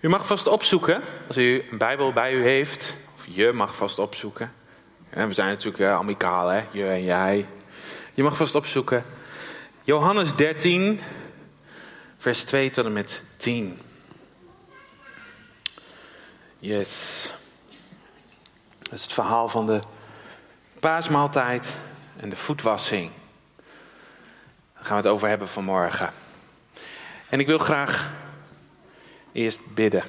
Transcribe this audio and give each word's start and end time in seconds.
U 0.00 0.08
mag 0.08 0.26
vast 0.26 0.46
opzoeken, 0.46 1.02
als 1.28 1.36
u 1.36 1.64
een 1.70 1.78
Bijbel 1.78 2.12
bij 2.12 2.32
u 2.32 2.42
heeft, 2.42 2.94
of 3.16 3.26
je 3.28 3.52
mag 3.52 3.76
vast 3.76 3.98
opzoeken. 3.98 4.52
we 5.10 5.34
zijn 5.34 5.48
natuurlijk 5.48 5.78
uh, 5.78 5.94
amicaal, 5.94 6.48
hè? 6.48 6.64
je 6.70 6.86
en 6.86 7.04
jij. 7.04 7.46
Je 8.14 8.22
mag 8.22 8.36
vast 8.36 8.54
opzoeken. 8.54 9.04
Johannes 9.82 10.34
13, 10.34 11.00
vers 12.18 12.44
2 12.44 12.70
tot 12.70 12.84
en 12.84 12.92
met 12.92 13.22
10. 13.36 13.78
Yes. 16.58 17.34
Dat 18.82 18.92
is 18.92 19.02
het 19.02 19.12
verhaal 19.12 19.48
van 19.48 19.66
de 19.66 19.80
paasmaaltijd 20.78 21.76
en 22.16 22.30
de 22.30 22.36
voetwassing. 22.36 23.10
Daar 24.74 24.84
gaan 24.84 24.96
we 24.96 25.02
het 25.02 25.12
over 25.12 25.28
hebben 25.28 25.48
vanmorgen. 25.48 26.10
En 27.28 27.40
ik 27.40 27.46
wil 27.46 27.58
graag 27.58 28.10
eerst 29.32 29.74
bidden. 29.74 30.02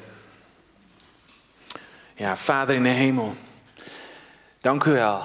Ja, 2.16 2.38
Vader 2.38 2.75
in 2.75 2.84
de 2.84 2.89
hemel, 2.89 3.36
dank 4.62 4.84
u 4.84 4.92
wel. 4.92 5.24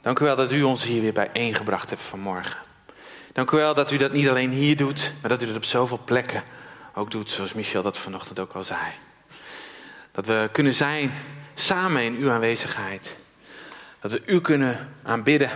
Dank 0.00 0.18
u 0.18 0.24
wel 0.24 0.36
dat 0.36 0.52
u 0.52 0.62
ons 0.62 0.82
hier 0.82 1.00
weer 1.00 1.12
bijeengebracht 1.12 1.90
hebt 1.90 2.02
vanmorgen. 2.02 2.56
Dank 3.32 3.50
u 3.50 3.56
wel 3.56 3.74
dat 3.74 3.90
u 3.90 3.96
dat 3.96 4.12
niet 4.12 4.28
alleen 4.28 4.50
hier 4.50 4.76
doet, 4.76 5.12
maar 5.20 5.30
dat 5.30 5.42
u 5.42 5.46
dat 5.46 5.56
op 5.56 5.64
zoveel 5.64 6.00
plekken 6.04 6.42
ook 6.94 7.10
doet, 7.10 7.30
zoals 7.30 7.52
Michel 7.52 7.82
dat 7.82 7.98
vanochtend 7.98 8.38
ook 8.38 8.52
al 8.52 8.64
zei. 8.64 8.92
Dat 10.12 10.26
we 10.26 10.48
kunnen 10.52 10.74
zijn 10.74 11.12
samen 11.54 12.02
in 12.02 12.16
uw 12.16 12.30
aanwezigheid. 12.30 13.16
Dat 14.00 14.12
we 14.12 14.22
u 14.26 14.40
kunnen 14.40 14.88
aanbidden. 15.02 15.50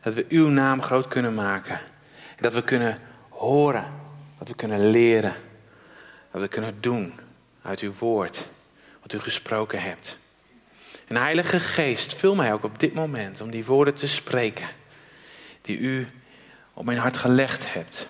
Dat 0.00 0.14
we 0.14 0.26
uw 0.28 0.48
naam 0.48 0.82
groot 0.82 1.08
kunnen 1.08 1.34
maken. 1.34 1.74
En 2.36 2.42
dat 2.42 2.52
we 2.52 2.62
kunnen 2.62 2.98
horen. 3.28 3.84
Dat 4.38 4.48
we 4.48 4.54
kunnen 4.54 4.90
leren. 4.90 5.34
Dat 6.30 6.40
we 6.40 6.48
kunnen 6.48 6.80
doen 6.80 7.12
uit 7.62 7.80
uw 7.80 7.92
woord. 7.98 8.48
Wat 9.02 9.12
u 9.12 9.18
gesproken 9.18 9.82
hebt. 9.82 10.18
En 11.06 11.16
Heilige 11.16 11.60
Geest, 11.60 12.14
vul 12.14 12.34
mij 12.34 12.52
ook 12.52 12.64
op 12.64 12.80
dit 12.80 12.94
moment 12.94 13.40
om 13.40 13.50
die 13.50 13.64
woorden 13.64 13.94
te 13.94 14.06
spreken. 14.06 14.66
Die 15.62 15.78
u 15.78 16.06
op 16.74 16.84
mijn 16.84 16.98
hart 16.98 17.16
gelegd 17.16 17.72
hebt. 17.72 18.06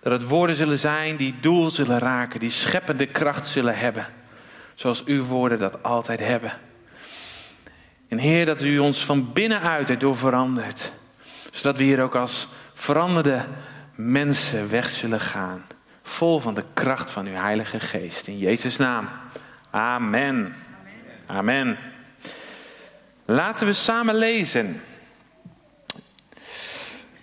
Dat 0.00 0.12
het 0.12 0.28
woorden 0.28 0.56
zullen 0.56 0.78
zijn 0.78 1.16
die 1.16 1.34
doel 1.40 1.70
zullen 1.70 1.98
raken, 1.98 2.40
die 2.40 2.50
scheppende 2.50 3.06
kracht 3.06 3.46
zullen 3.46 3.78
hebben. 3.78 4.06
Zoals 4.74 5.04
uw 5.04 5.24
woorden 5.24 5.58
dat 5.58 5.82
altijd 5.82 6.20
hebben. 6.20 6.52
En 8.08 8.18
Heer, 8.18 8.46
dat 8.46 8.62
u 8.62 8.78
ons 8.78 9.04
van 9.04 9.32
binnenuit 9.32 9.90
erdoor 9.90 10.16
verandert. 10.16 10.92
Zodat 11.50 11.76
we 11.76 11.82
hier 11.82 12.02
ook 12.02 12.14
als 12.14 12.48
veranderde 12.74 13.44
mensen 13.94 14.70
weg 14.70 14.88
zullen 14.88 15.20
gaan. 15.20 15.66
Vol 16.08 16.40
van 16.40 16.54
de 16.54 16.64
kracht 16.74 17.10
van 17.10 17.26
uw 17.26 17.34
Heilige 17.34 17.80
Geest. 17.80 18.26
In 18.26 18.38
Jezus' 18.38 18.76
naam. 18.76 19.08
Amen. 19.70 20.54
Amen. 21.26 21.78
Laten 23.24 23.66
we 23.66 23.72
samen 23.72 24.14
lezen. 24.14 24.82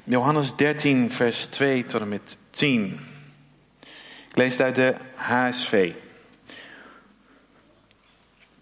Johannes 0.03 0.56
13, 0.56 1.11
vers 1.11 1.45
2 1.45 1.86
tot 1.86 2.02
en 2.02 2.09
met 2.09 2.38
10. 2.50 3.00
Ik 4.30 4.36
lees 4.36 4.52
het 4.52 4.61
uit 4.61 4.75
de 4.75 4.95
HSV. 5.16 5.94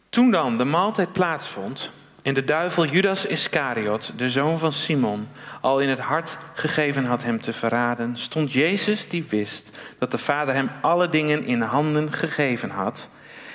Toen 0.09 0.31
dan 0.31 0.57
de 0.57 0.65
maaltijd 0.65 1.11
plaatsvond 1.11 1.91
en 2.23 2.33
de 2.33 2.43
duivel 2.43 2.85
Judas 2.85 3.25
Iscariot, 3.25 4.11
de 4.15 4.29
zoon 4.29 4.59
van 4.59 4.73
Simon, 4.73 5.27
al 5.61 5.79
in 5.79 5.89
het 5.89 5.99
hart 5.99 6.37
gegeven 6.53 7.05
had 7.05 7.23
hem 7.23 7.41
te 7.41 7.53
verraden, 7.53 8.17
stond 8.17 8.51
Jezus 8.51 9.09
die 9.09 9.25
wist 9.29 9.69
dat 9.97 10.11
de 10.11 10.17
Vader 10.17 10.53
hem 10.53 10.69
alle 10.81 11.09
dingen 11.09 11.45
in 11.45 11.61
handen 11.61 12.13
gegeven 12.13 12.69
had 12.69 13.09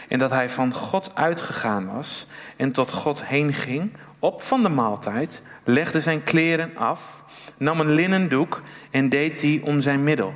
en 0.08 0.18
dat 0.18 0.30
hij 0.30 0.50
van 0.50 0.72
God 0.72 1.10
uitgegaan 1.14 1.94
was 1.94 2.26
en 2.56 2.72
tot 2.72 2.92
God 2.92 3.24
heen 3.24 3.52
ging, 3.52 3.92
op 4.18 4.42
van 4.42 4.62
de 4.62 4.68
maaltijd, 4.68 5.42
legde 5.64 6.00
zijn 6.00 6.22
kleren 6.22 6.76
af, 6.76 7.22
nam 7.56 7.80
een 7.80 7.92
linnen 7.92 8.28
doek 8.28 8.62
en 8.90 9.08
deed 9.08 9.40
die 9.40 9.64
om 9.64 9.80
zijn 9.80 10.04
middel. 10.04 10.34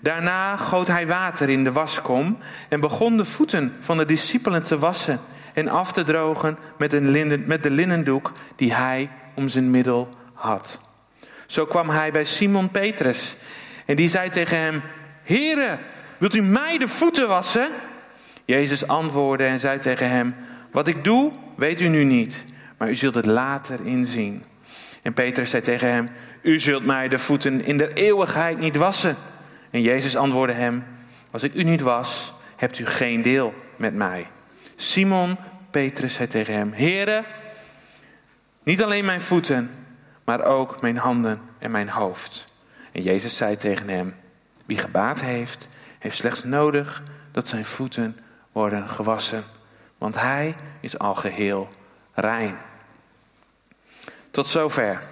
Daarna 0.00 0.56
goot 0.56 0.86
hij 0.86 1.06
water 1.06 1.48
in 1.48 1.64
de 1.64 1.72
waskom 1.72 2.38
en 2.68 2.80
begon 2.80 3.16
de 3.16 3.24
voeten 3.24 3.76
van 3.80 3.96
de 3.96 4.04
discipelen 4.04 4.62
te 4.62 4.78
wassen 4.78 5.20
en 5.58 5.68
af 5.68 5.92
te 5.92 6.04
drogen 6.04 6.58
met, 6.76 6.92
een 6.92 7.44
met 7.46 7.62
de 7.62 7.70
linnendoek 7.70 8.32
die 8.56 8.74
hij 8.74 9.10
om 9.34 9.48
zijn 9.48 9.70
middel 9.70 10.08
had. 10.32 10.78
Zo 11.46 11.66
kwam 11.66 11.88
hij 11.88 12.12
bij 12.12 12.24
Simon 12.24 12.70
Petrus 12.70 13.36
en 13.86 13.96
die 13.96 14.08
zei 14.08 14.30
tegen 14.30 14.58
hem: 14.58 14.82
Heere, 15.22 15.78
wilt 16.18 16.34
u 16.34 16.42
mij 16.42 16.78
de 16.78 16.88
voeten 16.88 17.28
wassen? 17.28 17.68
Jezus 18.44 18.86
antwoordde 18.86 19.44
en 19.44 19.60
zei 19.60 19.78
tegen 19.78 20.10
hem: 20.10 20.34
Wat 20.72 20.88
ik 20.88 21.04
doe, 21.04 21.32
weet 21.56 21.80
u 21.80 21.88
nu 21.88 22.04
niet, 22.04 22.44
maar 22.76 22.88
u 22.88 22.94
zult 22.94 23.14
het 23.14 23.26
later 23.26 23.78
inzien. 23.84 24.44
En 25.02 25.12
Petrus 25.12 25.50
zei 25.50 25.62
tegen 25.62 25.92
hem: 25.92 26.08
U 26.42 26.60
zult 26.60 26.84
mij 26.84 27.08
de 27.08 27.18
voeten 27.18 27.64
in 27.64 27.76
de 27.76 27.92
eeuwigheid 27.92 28.58
niet 28.58 28.76
wassen. 28.76 29.16
En 29.70 29.82
Jezus 29.82 30.16
antwoordde 30.16 30.54
hem: 30.54 30.84
Als 31.30 31.42
ik 31.42 31.54
u 31.54 31.62
niet 31.62 31.80
was, 31.80 32.32
hebt 32.56 32.78
u 32.78 32.86
geen 32.86 33.22
deel 33.22 33.54
met 33.76 33.94
mij. 33.94 34.26
Simon 34.80 35.36
Petrus 35.70 36.14
zei 36.14 36.28
tegen 36.28 36.54
hem: 36.54 36.72
Heere, 36.72 37.24
niet 38.62 38.82
alleen 38.82 39.04
mijn 39.04 39.20
voeten, 39.20 39.86
maar 40.24 40.44
ook 40.44 40.80
mijn 40.80 40.96
handen 40.96 41.40
en 41.58 41.70
mijn 41.70 41.88
hoofd. 41.88 42.46
En 42.92 43.02
Jezus 43.02 43.36
zei 43.36 43.56
tegen 43.56 43.88
hem: 43.88 44.14
Wie 44.66 44.78
gebaat 44.78 45.20
heeft, 45.20 45.68
heeft 45.98 46.16
slechts 46.16 46.44
nodig 46.44 47.02
dat 47.32 47.48
zijn 47.48 47.64
voeten 47.64 48.18
worden 48.52 48.88
gewassen, 48.88 49.44
want 49.98 50.20
hij 50.20 50.54
is 50.80 50.98
al 50.98 51.14
geheel 51.14 51.68
rein. 52.14 52.58
Tot 54.30 54.46
zover. 54.46 55.02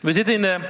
We 0.00 0.12
zitten 0.12 0.34
in 0.34 0.42
de 0.42 0.60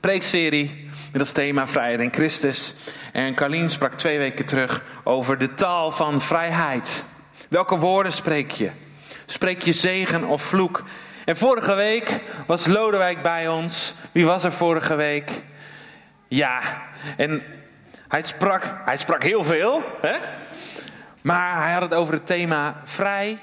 preekserie 0.00 0.85
met 1.16 1.26
als 1.26 1.34
thema 1.34 1.66
Vrijheid 1.66 2.00
in 2.00 2.12
Christus. 2.12 2.74
En 3.12 3.34
Carlien 3.34 3.70
sprak 3.70 3.94
twee 3.94 4.18
weken 4.18 4.44
terug 4.44 4.82
over 5.04 5.38
de 5.38 5.54
taal 5.54 5.90
van 5.90 6.20
vrijheid. 6.20 7.04
Welke 7.48 7.76
woorden 7.78 8.12
spreek 8.12 8.50
je? 8.50 8.70
Spreek 9.26 9.62
je 9.62 9.72
zegen 9.72 10.24
of 10.24 10.42
vloek? 10.42 10.82
En 11.24 11.36
vorige 11.36 11.74
week 11.74 12.20
was 12.46 12.66
Lodewijk 12.66 13.22
bij 13.22 13.48
ons. 13.48 13.94
Wie 14.12 14.26
was 14.26 14.44
er 14.44 14.52
vorige 14.52 14.94
week? 14.94 15.30
Ja, 16.28 16.60
en 17.16 17.42
hij 18.08 18.22
sprak, 18.22 18.62
hij 18.84 18.96
sprak 18.96 19.22
heel 19.22 19.44
veel, 19.44 19.82
hè? 20.00 20.16
maar 21.22 21.62
hij 21.62 21.72
had 21.72 21.82
het 21.82 21.94
over 21.94 22.14
het 22.14 22.26
thema 22.26 22.80
vrij 22.84 23.38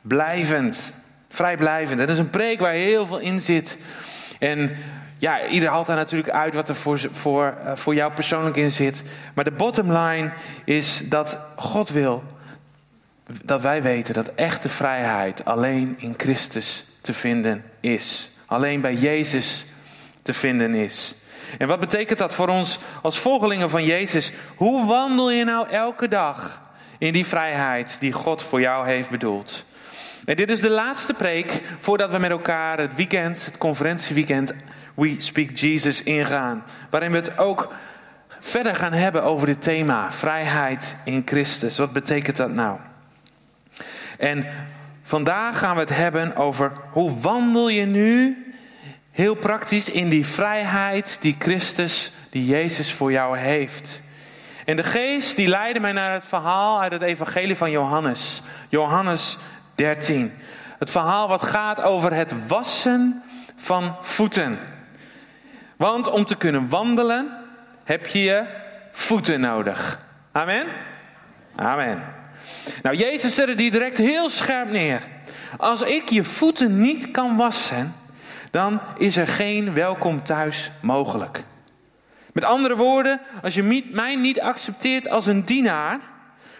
blijvend. 0.00 0.92
Vrijblijvend. 1.28 1.98
Dat 1.98 2.08
is 2.08 2.18
een 2.18 2.30
preek 2.30 2.60
waar 2.60 2.72
heel 2.72 3.06
veel 3.06 3.18
in 3.18 3.40
zit. 3.40 3.78
En 4.38 4.76
ja, 5.18 5.46
ieder 5.46 5.68
haalt 5.68 5.86
daar 5.86 5.96
natuurlijk 5.96 6.30
uit 6.30 6.54
wat 6.54 6.68
er 6.68 6.74
voor, 6.74 7.00
voor, 7.12 7.54
uh, 7.64 7.76
voor 7.76 7.94
jou 7.94 8.12
persoonlijk 8.12 8.56
in 8.56 8.70
zit. 8.70 9.02
Maar 9.34 9.44
de 9.44 9.50
bottom 9.50 9.92
line 9.92 10.30
is 10.64 11.02
dat 11.04 11.38
God 11.56 11.88
wil 11.88 12.24
dat 13.42 13.60
wij 13.60 13.82
weten 13.82 14.14
dat 14.14 14.34
echte 14.34 14.68
vrijheid 14.68 15.44
alleen 15.44 15.94
in 15.98 16.14
Christus 16.16 16.84
te 17.00 17.12
vinden 17.12 17.64
is. 17.80 18.30
Alleen 18.46 18.80
bij 18.80 18.94
Jezus 18.94 19.64
te 20.22 20.32
vinden 20.34 20.74
is. 20.74 21.14
En 21.58 21.68
wat 21.68 21.80
betekent 21.80 22.18
dat 22.18 22.34
voor 22.34 22.48
ons 22.48 22.78
als 23.02 23.18
volgelingen 23.18 23.70
van 23.70 23.84
Jezus? 23.84 24.32
Hoe 24.54 24.86
wandel 24.86 25.30
je 25.30 25.44
nou 25.44 25.68
elke 25.68 26.08
dag 26.08 26.62
in 26.98 27.12
die 27.12 27.26
vrijheid 27.26 27.96
die 28.00 28.12
God 28.12 28.42
voor 28.42 28.60
jou 28.60 28.86
heeft 28.86 29.10
bedoeld? 29.10 29.64
En 30.24 30.36
dit 30.36 30.50
is 30.50 30.60
de 30.60 30.70
laatste 30.70 31.14
preek 31.14 31.62
voordat 31.78 32.10
we 32.10 32.18
met 32.18 32.30
elkaar 32.30 32.78
het 32.78 32.94
weekend, 32.94 33.44
het 33.44 33.58
conferentieweekend 33.58 34.54
We 34.98 35.14
Speak 35.18 35.56
Jesus 35.56 36.02
ingaan. 36.02 36.64
Waarin 36.90 37.10
we 37.10 37.16
het 37.16 37.38
ook 37.38 37.72
verder 38.40 38.76
gaan 38.76 38.92
hebben 38.92 39.22
over 39.22 39.46
dit 39.46 39.62
thema, 39.62 40.12
vrijheid 40.12 40.96
in 41.04 41.22
Christus. 41.24 41.78
Wat 41.78 41.92
betekent 41.92 42.36
dat 42.36 42.50
nou? 42.50 42.78
En 44.18 44.46
vandaag 45.02 45.58
gaan 45.58 45.74
we 45.74 45.80
het 45.80 45.96
hebben 45.96 46.36
over 46.36 46.72
hoe 46.90 47.20
wandel 47.20 47.68
je 47.68 47.84
nu 47.84 48.36
heel 49.10 49.34
praktisch 49.34 49.90
in 49.90 50.08
die 50.08 50.26
vrijheid 50.26 51.18
die 51.20 51.36
Christus, 51.38 52.12
die 52.30 52.46
Jezus 52.46 52.92
voor 52.92 53.12
jou 53.12 53.38
heeft. 53.38 54.00
En 54.64 54.76
de 54.76 54.84
geest 54.84 55.36
die 55.36 55.48
leidde 55.48 55.80
mij 55.80 55.92
naar 55.92 56.12
het 56.12 56.24
verhaal 56.28 56.80
uit 56.80 56.92
het 56.92 57.02
evangelie 57.02 57.56
van 57.56 57.70
Johannes. 57.70 58.42
Johannes 58.68 59.38
13. 59.74 60.32
Het 60.78 60.90
verhaal 60.90 61.28
wat 61.28 61.42
gaat 61.42 61.82
over 61.82 62.12
het 62.12 62.32
wassen 62.46 63.22
van 63.56 63.96
voeten. 64.00 64.58
Want 65.78 66.10
om 66.10 66.24
te 66.24 66.36
kunnen 66.36 66.68
wandelen 66.68 67.28
heb 67.84 68.06
je 68.06 68.22
je 68.22 68.44
voeten 68.92 69.40
nodig. 69.40 69.98
Amen? 70.32 70.66
Amen. 71.56 72.02
Nou, 72.82 72.96
Jezus 72.96 73.34
zette 73.34 73.54
die 73.54 73.70
direct 73.70 73.98
heel 73.98 74.30
scherp 74.30 74.70
neer. 74.70 75.02
Als 75.56 75.82
ik 75.82 76.08
je 76.08 76.24
voeten 76.24 76.80
niet 76.80 77.10
kan 77.10 77.36
wassen, 77.36 77.94
dan 78.50 78.80
is 78.96 79.16
er 79.16 79.28
geen 79.28 79.74
welkom 79.74 80.24
thuis 80.24 80.70
mogelijk. 80.80 81.42
Met 82.32 82.44
andere 82.44 82.76
woorden, 82.76 83.20
als 83.42 83.54
je 83.54 83.82
mij 83.92 84.14
niet 84.14 84.40
accepteert 84.40 85.08
als 85.08 85.26
een 85.26 85.44
dienaar, 85.44 85.98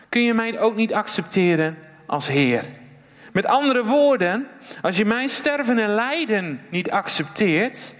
kun 0.08 0.22
je 0.22 0.34
mij 0.34 0.60
ook 0.60 0.74
niet 0.74 0.94
accepteren 0.94 1.78
als 2.06 2.28
Heer. 2.28 2.64
Met 3.32 3.46
andere 3.46 3.84
woorden, 3.84 4.46
als 4.82 4.96
je 4.96 5.04
mijn 5.04 5.28
sterven 5.28 5.78
en 5.78 5.94
lijden 5.94 6.60
niet 6.70 6.90
accepteert, 6.90 7.96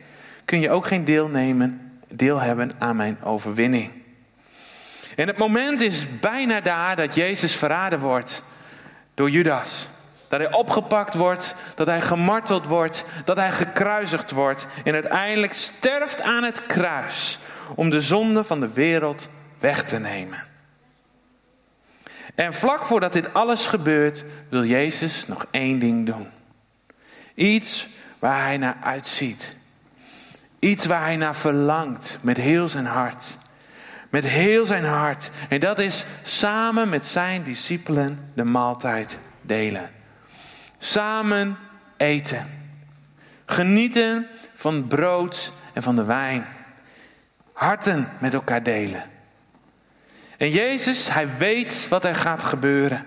kun 0.49 0.61
je 0.61 0.71
ook 0.71 0.87
geen 0.87 1.05
deel, 1.05 1.29
nemen, 1.29 2.01
deel 2.09 2.41
hebben 2.41 2.71
aan 2.79 2.97
mijn 2.97 3.19
overwinning. 3.23 3.91
En 5.17 5.27
het 5.27 5.37
moment 5.37 5.81
is 5.81 6.07
bijna 6.21 6.61
daar 6.61 6.97
dat 6.97 7.15
Jezus 7.15 7.55
verraden 7.55 7.99
wordt 7.99 8.43
door 9.15 9.31
Judas. 9.31 9.89
Dat 10.29 10.41
hij 10.41 10.53
opgepakt 10.53 11.15
wordt, 11.15 11.55
dat 11.75 11.87
hij 11.87 12.01
gemarteld 12.01 12.67
wordt, 12.67 13.05
dat 13.25 13.37
hij 13.37 13.53
gekruisigd 13.53 14.31
wordt 14.31 14.67
en 14.85 14.95
uiteindelijk 14.95 15.53
sterft 15.53 16.21
aan 16.21 16.43
het 16.43 16.67
kruis 16.67 17.39
om 17.75 17.91
de 17.91 18.01
zonde 18.01 18.45
van 18.45 18.61
de 18.61 18.73
wereld 18.73 19.29
weg 19.59 19.85
te 19.85 19.99
nemen. 19.99 20.45
En 22.35 22.55
vlak 22.55 22.85
voordat 22.85 23.13
dit 23.13 23.35
alles 23.35 23.67
gebeurt, 23.67 24.25
wil 24.49 24.65
Jezus 24.65 25.27
nog 25.27 25.47
één 25.51 25.79
ding 25.79 26.07
doen. 26.07 26.29
Iets 27.35 27.87
waar 28.19 28.43
hij 28.43 28.57
naar 28.57 28.77
uitziet. 28.83 29.57
Iets 30.59 30.87
waar 30.87 31.03
hij 31.03 31.17
naar 31.17 31.37
verlangt 31.37 32.19
met 32.21 32.37
heel 32.37 32.69
zijn 32.69 32.87
hart. 32.87 33.25
Met 34.11 34.25
heel 34.25 34.67
zijn 34.67 34.85
hart. 34.85 35.31
En 35.49 35.61
dat 35.61 35.79
is 35.79 36.05
samen 36.23 36.89
met 36.89 37.07
zijn 37.07 37.43
discipelen 37.43 38.31
de 38.35 38.45
maaltijd 38.45 39.19
delen. 39.41 39.91
Samen 40.79 41.57
eten. 41.97 42.47
Genieten 43.47 44.27
van 44.55 44.87
brood 44.87 45.53
en 45.73 45.83
van 45.83 45.97
de 45.97 46.05
wijn. 46.05 46.47
Harten 47.53 48.09
met 48.19 48.35
elkaar 48.35 48.63
delen. 48.63 49.03
En 50.37 50.51
Jezus, 50.51 51.13
hij 51.13 51.29
weet 51.39 51.87
wat 51.89 52.05
er 52.05 52.17
gaat 52.17 52.43
gebeuren. 52.43 53.05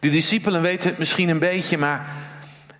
De 0.00 0.10
discipelen 0.10 0.62
weten 0.62 0.88
het 0.88 0.98
misschien 0.98 1.28
een 1.28 1.38
beetje, 1.38 1.78
maar 1.78 2.06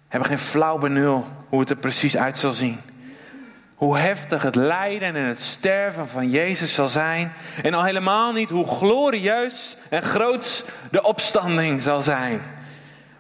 hebben 0.08 0.28
geen 0.28 0.38
flauw 0.38 0.78
benul 0.78 1.26
hoe 1.48 1.60
het 1.60 1.70
er 1.70 1.76
precies 1.76 2.16
uit 2.16 2.38
zal 2.38 2.52
zien. 2.52 2.78
Hoe 3.80 3.98
heftig 3.98 4.42
het 4.42 4.54
lijden 4.54 5.16
en 5.16 5.24
het 5.24 5.40
sterven 5.40 6.08
van 6.08 6.30
Jezus 6.30 6.74
zal 6.74 6.88
zijn. 6.88 7.32
En 7.62 7.74
al 7.74 7.84
helemaal 7.84 8.32
niet 8.32 8.50
hoe 8.50 8.66
glorieus 8.66 9.76
en 9.88 10.02
groot 10.02 10.64
de 10.90 11.02
opstanding 11.02 11.82
zal 11.82 12.00
zijn. 12.00 12.40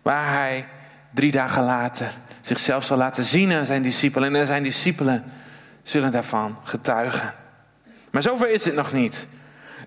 Waar 0.02 0.32
hij 0.32 0.66
drie 1.10 1.32
dagen 1.32 1.62
later 1.62 2.12
zichzelf 2.40 2.84
zal 2.84 2.96
laten 2.96 3.24
zien 3.24 3.52
aan 3.52 3.64
zijn 3.64 3.82
discipelen. 3.82 4.36
En 4.36 4.46
zijn 4.46 4.62
discipelen 4.62 5.24
zullen 5.82 6.10
daarvan 6.10 6.58
getuigen. 6.64 7.34
Maar 8.10 8.22
zover 8.22 8.50
is 8.50 8.64
het 8.64 8.74
nog 8.74 8.92
niet. 8.92 9.26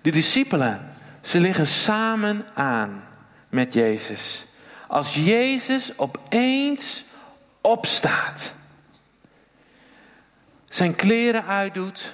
De 0.02 0.10
discipelen, 0.10 0.88
ze 1.20 1.40
liggen 1.40 1.66
samen 1.66 2.44
aan 2.54 3.04
met 3.48 3.74
Jezus. 3.74 4.46
Als 4.88 5.14
Jezus 5.14 5.98
opeens 5.98 7.04
opstaat, 7.60 8.54
zijn 10.74 10.94
kleren 10.94 11.46
uitdoet, 11.46 12.12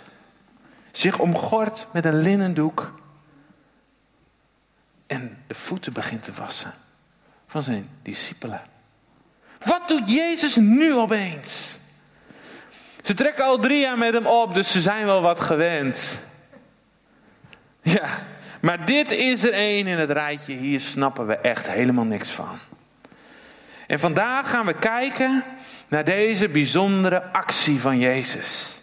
zich 0.92 1.18
omgort 1.18 1.86
met 1.92 2.04
een 2.04 2.20
linnen 2.20 2.54
doek 2.54 2.94
en 5.06 5.42
de 5.46 5.54
voeten 5.54 5.92
begint 5.92 6.22
te 6.22 6.32
wassen 6.32 6.74
van 7.46 7.62
zijn 7.62 7.88
discipelen. 8.02 8.62
Wat 9.64 9.88
doet 9.88 10.10
Jezus 10.10 10.56
nu 10.56 10.94
opeens? 10.94 11.76
Ze 13.02 13.14
trekken 13.14 13.44
al 13.44 13.58
drie 13.58 13.80
jaar 13.80 13.98
met 13.98 14.14
hem 14.14 14.26
op, 14.26 14.54
dus 14.54 14.70
ze 14.70 14.80
zijn 14.80 15.06
wel 15.06 15.22
wat 15.22 15.40
gewend. 15.40 16.20
Ja, 17.82 18.08
maar 18.60 18.84
dit 18.84 19.10
is 19.10 19.44
er 19.44 19.52
één 19.52 19.86
in 19.86 19.98
het 19.98 20.10
rijtje. 20.10 20.52
Hier 20.52 20.80
snappen 20.80 21.26
we 21.26 21.36
echt 21.36 21.68
helemaal 21.70 22.04
niks 22.04 22.28
van. 22.28 22.58
En 23.86 23.98
vandaag 23.98 24.50
gaan 24.50 24.66
we 24.66 24.74
kijken 24.74 25.44
naar 25.90 26.04
deze 26.04 26.48
bijzondere 26.48 27.22
actie 27.32 27.80
van 27.80 27.98
Jezus. 27.98 28.80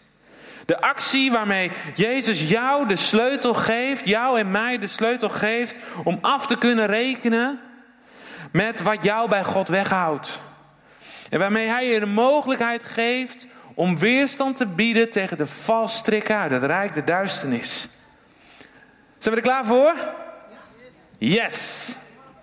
De 0.65 0.81
actie 0.81 1.31
waarmee 1.31 1.71
Jezus 1.95 2.49
jou 2.49 2.87
de 2.87 2.95
sleutel 2.95 3.53
geeft, 3.53 4.07
jou 4.07 4.39
en 4.39 4.51
mij 4.51 4.79
de 4.79 4.87
sleutel 4.87 5.29
geeft 5.29 5.75
om 6.03 6.17
af 6.21 6.45
te 6.45 6.57
kunnen 6.57 6.85
rekenen 6.85 7.61
met 8.51 8.81
wat 8.81 9.03
jou 9.03 9.29
bij 9.29 9.43
God 9.43 9.67
weghoudt. 9.67 10.39
En 11.29 11.39
waarmee 11.39 11.67
Hij 11.67 11.87
je 11.87 11.99
de 11.99 12.05
mogelijkheid 12.05 12.83
geeft 12.83 13.45
om 13.73 13.97
weerstand 13.97 14.57
te 14.57 14.65
bieden 14.65 15.09
tegen 15.09 15.37
de 15.37 15.47
valstrikken 15.47 16.37
uit 16.37 16.51
het 16.51 16.63
rijk 16.63 16.93
de 16.93 17.03
duisternis. 17.03 17.87
Zijn 19.17 19.35
we 19.35 19.41
er 19.41 19.47
klaar 19.47 19.65
voor? 19.65 19.93
Yes. 21.17 21.95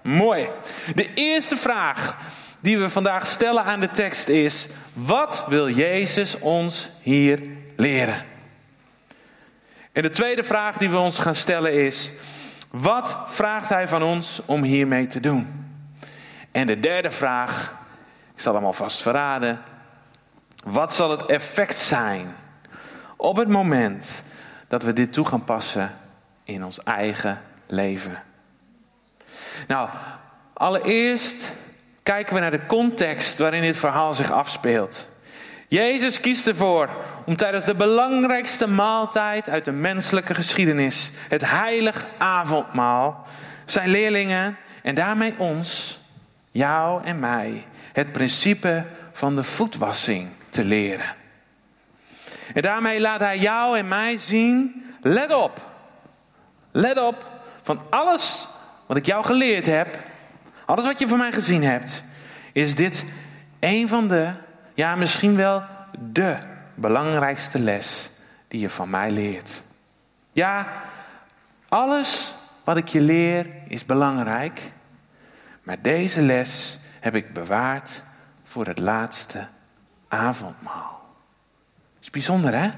Mooi. 0.02 0.48
De 0.94 1.14
eerste 1.14 1.56
vraag 1.56 2.16
die 2.64 2.78
we 2.78 2.90
vandaag 2.90 3.26
stellen 3.26 3.64
aan 3.64 3.80
de 3.80 3.90
tekst 3.90 4.28
is: 4.28 4.66
wat 4.92 5.44
wil 5.48 5.68
Jezus 5.68 6.38
ons 6.38 6.90
hier 7.02 7.40
leren? 7.76 8.24
En 9.92 10.02
de 10.02 10.10
tweede 10.10 10.44
vraag 10.44 10.76
die 10.76 10.90
we 10.90 10.96
ons 10.96 11.18
gaan 11.18 11.34
stellen 11.34 11.72
is: 11.72 12.12
wat 12.70 13.16
vraagt 13.26 13.68
Hij 13.68 13.88
van 13.88 14.02
ons 14.02 14.40
om 14.44 14.62
hiermee 14.62 15.06
te 15.06 15.20
doen? 15.20 15.66
En 16.52 16.66
de 16.66 16.80
derde 16.80 17.10
vraag, 17.10 17.72
ik 18.34 18.40
zal 18.40 18.54
hem 18.54 18.64
alvast 18.64 19.02
verraden: 19.02 19.62
wat 20.64 20.94
zal 20.94 21.10
het 21.10 21.26
effect 21.26 21.78
zijn 21.78 22.34
op 23.16 23.36
het 23.36 23.48
moment 23.48 24.22
dat 24.68 24.82
we 24.82 24.92
dit 24.92 25.12
toe 25.12 25.26
gaan 25.26 25.44
passen 25.44 25.98
in 26.44 26.64
ons 26.64 26.82
eigen 26.82 27.40
leven. 27.66 28.22
Nou, 29.68 29.88
allereerst 30.52 31.52
kijken 32.04 32.34
we 32.34 32.40
naar 32.40 32.50
de 32.50 32.66
context 32.66 33.38
waarin 33.38 33.62
dit 33.62 33.76
verhaal 33.76 34.14
zich 34.14 34.30
afspeelt. 34.30 35.08
Jezus 35.68 36.20
kiest 36.20 36.46
ervoor 36.46 36.88
om 37.26 37.36
tijdens 37.36 37.64
de 37.64 37.74
belangrijkste 37.74 38.68
maaltijd 38.68 39.48
uit 39.48 39.64
de 39.64 39.72
menselijke 39.72 40.34
geschiedenis, 40.34 41.10
het 41.28 41.50
heilig 41.50 42.06
avondmaal, 42.18 43.26
zijn 43.64 43.88
leerlingen 43.88 44.56
en 44.82 44.94
daarmee 44.94 45.34
ons, 45.36 45.98
jou 46.50 47.04
en 47.04 47.18
mij, 47.18 47.66
het 47.92 48.12
principe 48.12 48.84
van 49.12 49.36
de 49.36 49.42
voetwassing 49.42 50.28
te 50.48 50.64
leren. 50.64 51.14
En 52.54 52.62
daarmee 52.62 53.00
laat 53.00 53.20
hij 53.20 53.38
jou 53.38 53.78
en 53.78 53.88
mij 53.88 54.18
zien, 54.18 54.84
let 55.02 55.32
op, 55.32 55.72
Let 56.76 56.98
op, 56.98 57.30
van 57.62 57.80
alles 57.90 58.46
wat 58.86 58.96
ik 58.96 59.06
jou 59.06 59.24
geleerd 59.24 59.66
heb, 59.66 59.98
alles 60.64 60.84
wat 60.84 60.98
je 60.98 61.08
van 61.08 61.18
mij 61.18 61.32
gezien 61.32 61.62
hebt, 61.62 62.02
is 62.52 62.74
dit 62.74 63.04
een 63.60 63.88
van 63.88 64.08
de, 64.08 64.32
ja 64.74 64.94
misschien 64.94 65.36
wel 65.36 65.62
de 66.12 66.36
belangrijkste 66.74 67.58
les 67.58 68.10
die 68.48 68.60
je 68.60 68.70
van 68.70 68.90
mij 68.90 69.10
leert. 69.10 69.62
Ja, 70.32 70.68
alles 71.68 72.34
wat 72.64 72.76
ik 72.76 72.88
je 72.88 73.00
leer 73.00 73.46
is 73.68 73.86
belangrijk, 73.86 74.60
maar 75.62 75.82
deze 75.82 76.22
les 76.22 76.78
heb 77.00 77.14
ik 77.14 77.32
bewaard 77.32 78.02
voor 78.44 78.66
het 78.66 78.78
laatste 78.78 79.46
avondmaal. 80.08 81.02
Is 82.00 82.10
bijzonder, 82.10 82.54
hè? 82.54 82.70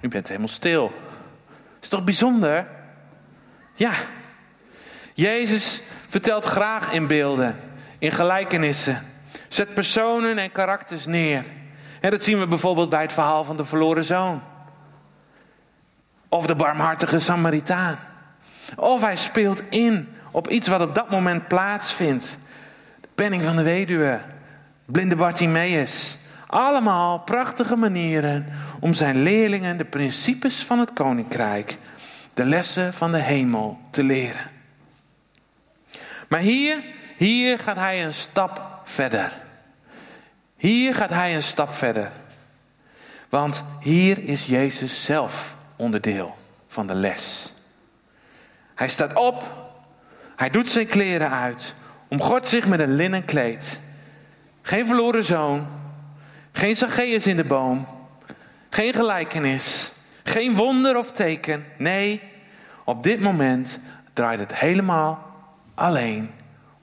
U 0.00 0.08
bent 0.08 0.28
helemaal 0.28 0.48
stil. 0.48 0.92
Is 1.80 1.88
toch 1.88 2.04
bijzonder? 2.04 2.66
Ja. 3.74 3.92
Jezus 5.18 5.82
vertelt 6.08 6.44
graag 6.44 6.92
in 6.92 7.06
beelden, 7.06 7.56
in 7.98 8.12
gelijkenissen. 8.12 9.02
Zet 9.48 9.74
personen 9.74 10.38
en 10.38 10.52
karakters 10.52 11.06
neer. 11.06 11.44
En 12.00 12.10
dat 12.10 12.22
zien 12.22 12.38
we 12.38 12.46
bijvoorbeeld 12.46 12.88
bij 12.88 13.02
het 13.02 13.12
verhaal 13.12 13.44
van 13.44 13.56
de 13.56 13.64
verloren 13.64 14.04
zoon. 14.04 14.42
Of 16.28 16.46
de 16.46 16.54
barmhartige 16.54 17.18
Samaritaan. 17.18 17.98
Of 18.76 19.00
hij 19.00 19.16
speelt 19.16 19.62
in 19.68 20.08
op 20.30 20.48
iets 20.48 20.68
wat 20.68 20.80
op 20.80 20.94
dat 20.94 21.10
moment 21.10 21.48
plaatsvindt. 21.48 22.38
De 23.00 23.08
penning 23.14 23.42
van 23.42 23.56
de 23.56 23.62
weduwe. 23.62 24.20
Blinde 24.84 25.16
Bartimaeus. 25.16 26.16
Allemaal 26.46 27.18
prachtige 27.18 27.76
manieren 27.76 28.46
om 28.80 28.94
zijn 28.94 29.22
leerlingen 29.22 29.76
de 29.76 29.84
principes 29.84 30.64
van 30.64 30.78
het 30.78 30.92
koninkrijk, 30.92 31.76
de 32.34 32.44
lessen 32.44 32.94
van 32.94 33.12
de 33.12 33.22
hemel 33.22 33.78
te 33.90 34.02
leren. 34.02 34.57
Maar 36.28 36.40
hier, 36.40 36.84
hier 37.16 37.58
gaat 37.58 37.76
hij 37.76 38.04
een 38.04 38.14
stap 38.14 38.80
verder. 38.84 39.32
Hier 40.56 40.94
gaat 40.94 41.10
hij 41.10 41.34
een 41.34 41.42
stap 41.42 41.74
verder. 41.74 42.10
Want 43.28 43.62
hier 43.80 44.18
is 44.24 44.46
Jezus 44.46 45.04
zelf 45.04 45.56
onderdeel 45.76 46.38
van 46.68 46.86
de 46.86 46.94
les. 46.94 47.52
Hij 48.74 48.88
staat 48.88 49.14
op, 49.14 49.52
hij 50.36 50.50
doet 50.50 50.68
zijn 50.68 50.86
kleren 50.86 51.30
uit, 51.30 51.74
omgort 52.08 52.48
zich 52.48 52.66
met 52.66 52.80
een 52.80 52.94
linnen 52.94 53.24
kleed. 53.24 53.80
Geen 54.62 54.86
verloren 54.86 55.24
zoon, 55.24 55.66
geen 56.52 56.76
Zacchaeus 56.76 57.26
in 57.26 57.36
de 57.36 57.44
boom, 57.44 57.86
geen 58.70 58.94
gelijkenis, 58.94 59.92
geen 60.24 60.54
wonder 60.54 60.96
of 60.96 61.12
teken. 61.12 61.64
Nee, 61.76 62.22
op 62.84 63.02
dit 63.02 63.20
moment 63.20 63.78
draait 64.12 64.38
het 64.38 64.54
helemaal 64.54 65.27
alleen 65.78 66.30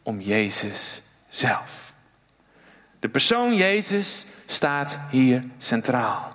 om 0.04 0.22
Jezus 0.22 1.02
zelf. 1.30 1.94
De 3.00 3.10
persoon 3.10 3.56
Jezus 3.56 4.25
staat 4.46 4.98
hier 5.10 5.44
centraal. 5.58 6.30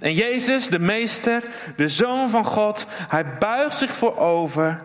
En 0.00 0.14
Jezus, 0.14 0.68
de 0.68 0.78
Meester, 0.78 1.42
de 1.76 1.88
Zoon 1.88 2.30
van 2.30 2.44
God, 2.44 2.86
hij 3.08 3.38
buigt 3.38 3.76
zich 3.76 3.96
voorover 3.96 4.82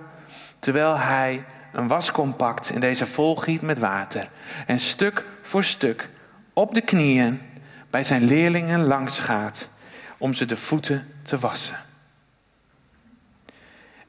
terwijl 0.59 0.97
hij 0.97 1.43
een 1.71 1.87
waskom 1.87 2.35
pakt 2.35 2.69
in 2.69 2.79
deze 2.79 3.07
volgiet 3.07 3.61
met 3.61 3.79
water 3.79 4.29
en 4.67 4.79
stuk 4.79 5.25
voor 5.41 5.63
stuk 5.63 6.09
op 6.53 6.73
de 6.73 6.81
knieën 6.81 7.41
bij 7.89 8.03
zijn 8.03 8.23
leerlingen 8.23 8.83
langs 8.83 9.19
gaat 9.19 9.69
om 10.17 10.33
ze 10.33 10.45
de 10.45 10.57
voeten 10.57 11.07
te 11.23 11.39
wassen. 11.39 11.90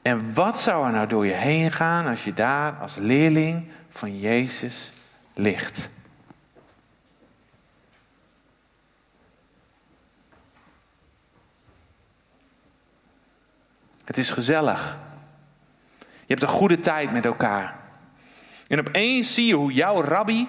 En 0.03 0.33
wat 0.33 0.59
zou 0.59 0.85
er 0.85 0.91
nou 0.91 1.07
door 1.07 1.25
je 1.25 1.31
heen 1.31 1.71
gaan 1.71 2.07
als 2.07 2.23
je 2.23 2.33
daar 2.33 2.73
als 2.73 2.95
leerling 2.95 3.71
van 3.89 4.19
Jezus 4.19 4.91
ligt? 5.33 5.89
Het 14.03 14.17
is 14.17 14.31
gezellig. 14.31 14.97
Je 15.99 16.07
hebt 16.27 16.41
een 16.41 16.47
goede 16.47 16.79
tijd 16.79 17.11
met 17.11 17.25
elkaar. 17.25 17.79
En 18.67 18.79
opeens 18.79 19.33
zie 19.33 19.45
je 19.45 19.53
hoe 19.53 19.73
jouw 19.73 20.01
rabbi, 20.01 20.47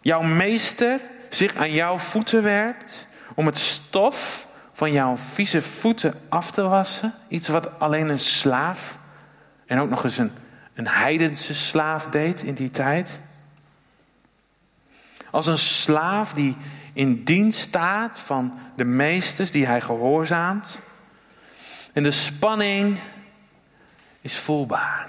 jouw 0.00 0.22
meester, 0.22 1.00
zich 1.30 1.56
aan 1.56 1.72
jouw 1.72 1.98
voeten 1.98 2.42
werpt 2.42 3.06
om 3.34 3.46
het 3.46 3.58
stof 3.58 4.48
van 4.74 4.92
jouw 4.92 5.16
vieze 5.16 5.62
voeten 5.62 6.14
af 6.28 6.50
te 6.50 6.62
wassen. 6.62 7.14
Iets 7.28 7.48
wat 7.48 7.80
alleen 7.80 8.08
een 8.08 8.20
slaaf 8.20 8.98
en 9.66 9.78
ook 9.78 9.90
nog 9.90 10.04
eens 10.04 10.18
een, 10.18 10.32
een 10.74 10.88
heidense 10.88 11.54
slaaf 11.54 12.06
deed 12.06 12.42
in 12.42 12.54
die 12.54 12.70
tijd. 12.70 13.20
Als 15.30 15.46
een 15.46 15.58
slaaf 15.58 16.32
die 16.32 16.56
in 16.92 17.24
dienst 17.24 17.58
staat 17.58 18.18
van 18.18 18.58
de 18.76 18.84
meesters 18.84 19.50
die 19.50 19.66
hij 19.66 19.80
gehoorzaamt. 19.80 20.78
En 21.92 22.02
de 22.02 22.10
spanning 22.10 22.98
is 24.20 24.36
voelbaar. 24.36 25.08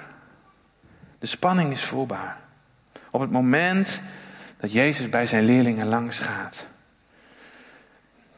De 1.19 1.25
spanning 1.25 1.71
is 1.71 1.83
voelbaar. 1.83 2.37
Op 3.11 3.21
het 3.21 3.31
moment 3.31 4.01
dat 4.57 4.71
Jezus 4.71 5.09
bij 5.09 5.25
zijn 5.25 5.43
leerlingen 5.43 5.87
langs 5.87 6.19
gaat. 6.19 6.67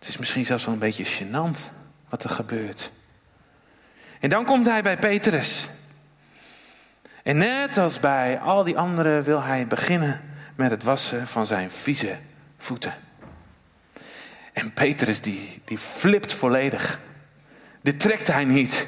Het 0.08 0.16
is 0.16 0.22
misschien 0.22 0.46
zelfs 0.46 0.66
wel 0.66 0.74
een 0.74 0.80
beetje 0.80 1.06
gênant 1.06 1.60
wat 2.10 2.24
er 2.24 2.30
gebeurt. 2.30 2.92
En 4.20 4.30
dan 4.30 4.46
komt 4.46 4.66
hij 4.66 4.82
bij 4.82 4.98
Petrus. 4.98 5.70
En 7.24 7.38
net 7.38 7.78
als 7.78 8.00
bij 8.00 8.40
al 8.40 8.64
die 8.64 8.78
anderen 8.78 9.24
wil 9.24 9.44
hij 9.44 9.68
beginnen 9.68 10.22
met 10.56 10.72
het 10.72 10.84
wassen 10.84 11.28
van 11.28 11.46
zijn 11.46 11.72
vieze 11.72 12.16
voeten. 12.58 12.94
En 14.54 14.74
Petrus 14.74 15.22
die, 15.22 15.62
die 15.66 15.78
flipt 15.78 16.34
volledig. 16.34 17.00
Dit 17.82 18.00
trekt 18.00 18.28
hij 18.28 18.46
niet. 18.46 18.88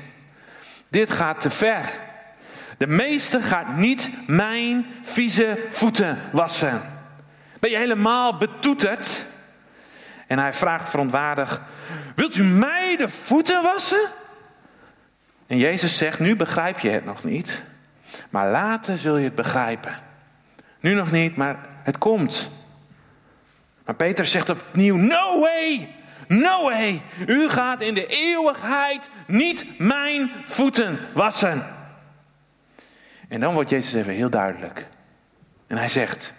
Dit 0.89 1.11
gaat 1.11 1.41
te 1.41 1.49
ver. 1.49 1.89
De 2.77 2.87
meester 2.87 3.41
gaat 3.41 3.77
niet 3.77 4.09
mijn 4.27 4.85
vieze 5.01 5.57
voeten 5.69 6.17
wassen. 6.31 6.81
Ben 7.59 7.69
je 7.69 7.77
helemaal 7.77 8.37
betoeterd? 8.37 9.25
En 10.29 10.39
hij 10.39 10.53
vraagt 10.53 10.89
verontwaardig: 10.89 11.61
Wilt 12.15 12.35
u 12.35 12.43
mij 12.43 12.95
de 12.97 13.09
voeten 13.09 13.63
wassen? 13.63 14.09
En 15.47 15.57
Jezus 15.57 15.97
zegt: 15.97 16.19
Nu 16.19 16.35
begrijp 16.35 16.79
je 16.79 16.89
het 16.89 17.05
nog 17.05 17.23
niet, 17.23 17.63
maar 18.29 18.49
later 18.49 18.97
zul 18.97 19.17
je 19.17 19.23
het 19.23 19.35
begrijpen. 19.35 19.93
Nu 20.79 20.93
nog 20.93 21.11
niet, 21.11 21.35
maar 21.35 21.55
het 21.83 21.97
komt. 21.97 22.49
Maar 23.85 23.95
Peter 23.95 24.25
zegt 24.25 24.49
opnieuw: 24.49 24.95
No 24.95 25.39
way! 25.39 25.89
No 26.27 26.63
way! 26.63 27.01
U 27.27 27.49
gaat 27.49 27.81
in 27.81 27.93
de 27.93 28.07
eeuwigheid 28.07 29.09
niet 29.27 29.65
mijn 29.77 30.31
voeten 30.45 30.99
wassen. 31.13 31.65
En 33.27 33.39
dan 33.39 33.53
wordt 33.53 33.69
Jezus 33.69 33.93
even 33.93 34.13
heel 34.13 34.29
duidelijk. 34.29 34.87
En 35.67 35.77
hij 35.77 35.89
zegt: 35.89 36.33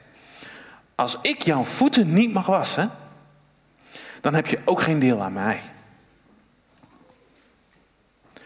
Als 0.95 1.19
ik 1.23 1.43
jouw 1.43 1.65
voeten 1.65 2.13
niet 2.13 2.33
mag 2.33 2.47
wassen, 2.47 2.91
dan 4.21 4.35
heb 4.35 4.47
je 4.47 4.59
ook 4.65 4.83
geen 4.83 4.99
deel 4.99 5.23
aan 5.23 5.33
mij. 5.33 5.61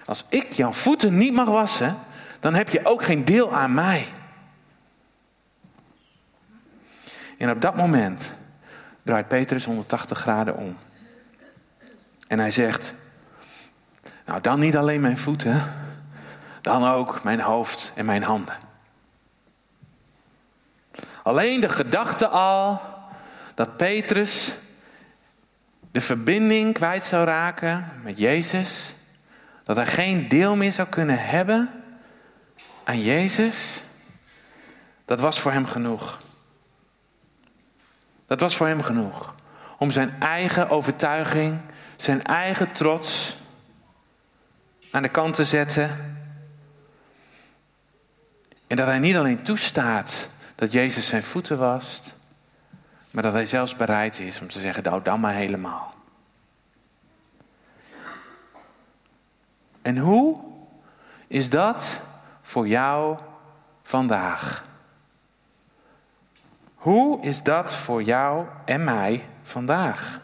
Als 0.05 0.25
ik 0.29 0.53
jouw 0.53 0.73
voeten 0.73 1.17
niet 1.17 1.33
mag 1.33 1.49
wassen, 1.49 1.97
dan 2.41 2.55
heb 2.55 2.69
je 2.69 2.81
ook 2.85 3.05
geen 3.05 3.25
deel 3.25 3.55
aan 3.55 3.75
mij. 3.75 4.07
En 7.39 7.51
op 7.51 7.61
dat 7.61 7.77
moment 7.77 8.33
draait 9.03 9.29
Petrus 9.29 9.65
180 9.65 10.19
graden 10.19 10.57
om. 10.57 10.77
En 12.27 12.39
hij 12.39 12.51
zegt, 12.51 12.95
nou 14.27 14.41
dan 14.41 14.61
niet 14.61 14.77
alleen 14.77 15.01
mijn 15.01 15.19
voeten, 15.19 15.73
dan 16.61 16.85
ook 16.89 17.23
mijn 17.23 17.41
hoofd 17.41 17.93
en 17.95 18.05
mijn 18.05 18.23
handen. 18.23 18.55
Alleen 21.23 21.61
de 21.61 21.69
gedachte 21.69 22.29
al 22.29 22.81
dat 23.55 23.77
Petrus 23.77 24.53
de 25.95 26.01
verbinding 26.01 26.75
kwijt 26.75 27.05
zou 27.05 27.25
raken 27.25 27.91
met 28.03 28.19
Jezus, 28.19 28.95
dat 29.65 29.77
hij 29.77 29.87
geen 29.87 30.29
deel 30.29 30.57
meer 30.57 30.73
zou 30.73 30.89
kunnen 30.89 31.19
hebben 31.19 31.71
aan 32.85 33.01
Jezus, 33.01 33.83
dat 35.05 35.21
was 35.21 35.41
voor 35.41 35.53
hem 35.53 35.67
genoeg. 35.67 36.21
Dat 38.27 38.41
was 38.41 38.57
voor 38.57 38.67
hem 38.67 38.83
genoeg 38.83 39.35
om 39.79 39.91
zijn 39.91 40.21
eigen 40.21 40.71
overtuiging 40.71 41.61
zijn 41.97 42.25
eigen 42.25 42.73
trots 42.73 43.37
aan 44.91 45.03
de 45.03 45.09
kant 45.09 45.35
te 45.35 45.45
zetten. 45.45 46.19
En 48.67 48.77
dat 48.77 48.87
hij 48.87 48.99
niet 48.99 49.17
alleen 49.17 49.43
toestaat 49.43 50.29
dat 50.55 50.73
Jezus 50.73 51.09
zijn 51.09 51.23
voeten 51.23 51.59
wast, 51.59 52.14
maar 53.15 53.23
dat 53.23 53.33
hij 53.33 53.47
zelfs 53.47 53.77
bereid 53.77 54.19
is 54.19 54.41
om 54.41 54.49
te 54.49 54.61
zeggen, 54.61 54.83
nou 54.83 55.03
dan 55.03 55.21
maar 55.21 55.35
helemaal. 55.35 55.95
En 59.83 59.99
hoe 59.99 60.41
is 61.27 61.51
dat 61.51 61.99
voor 62.43 62.69
jou 62.69 63.19
vandaag? 63.83 64.65
Hoe 66.75 67.23
is 67.23 67.43
dat 67.43 67.75
voor 67.75 68.03
jou 68.03 68.47
en 68.65 68.85
mij 68.85 69.25
vandaag? 69.43 70.21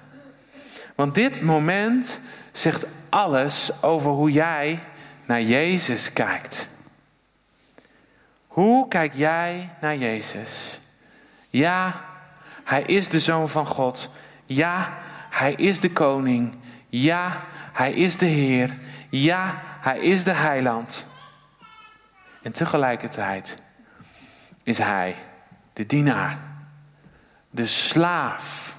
Want 0.95 1.15
dit 1.15 1.43
moment 1.43 2.21
zegt 2.53 2.87
alles 3.09 3.83
over 3.83 4.11
hoe 4.11 4.33
jij 4.33 4.79
naar 5.27 5.43
Jezus 5.43 6.13
kijkt. 6.13 6.69
Hoe 8.47 8.89
kijk 8.89 9.15
jij 9.15 9.71
naar 9.81 9.97
Jezus? 9.97 10.81
Ja, 11.51 12.09
hij 12.71 12.83
is 12.83 13.09
de 13.09 13.21
zoon 13.21 13.49
van 13.49 13.67
God. 13.67 14.11
Ja, 14.45 14.99
hij 15.31 15.53
is 15.53 15.81
de 15.81 15.93
koning. 15.93 16.59
Ja, 16.89 17.41
hij 17.73 17.93
is 17.93 18.17
de 18.17 18.27
Heer. 18.27 18.79
Ja, 19.09 19.61
hij 19.63 19.99
is 19.99 20.25
de 20.25 20.33
heiland. 20.33 21.07
En 22.43 22.53
tegelijkertijd 22.53 23.59
is 24.63 24.79
hij 24.79 25.15
de 25.73 25.87
dienaar, 25.87 26.39
de 27.51 27.67
slaaf 27.67 28.71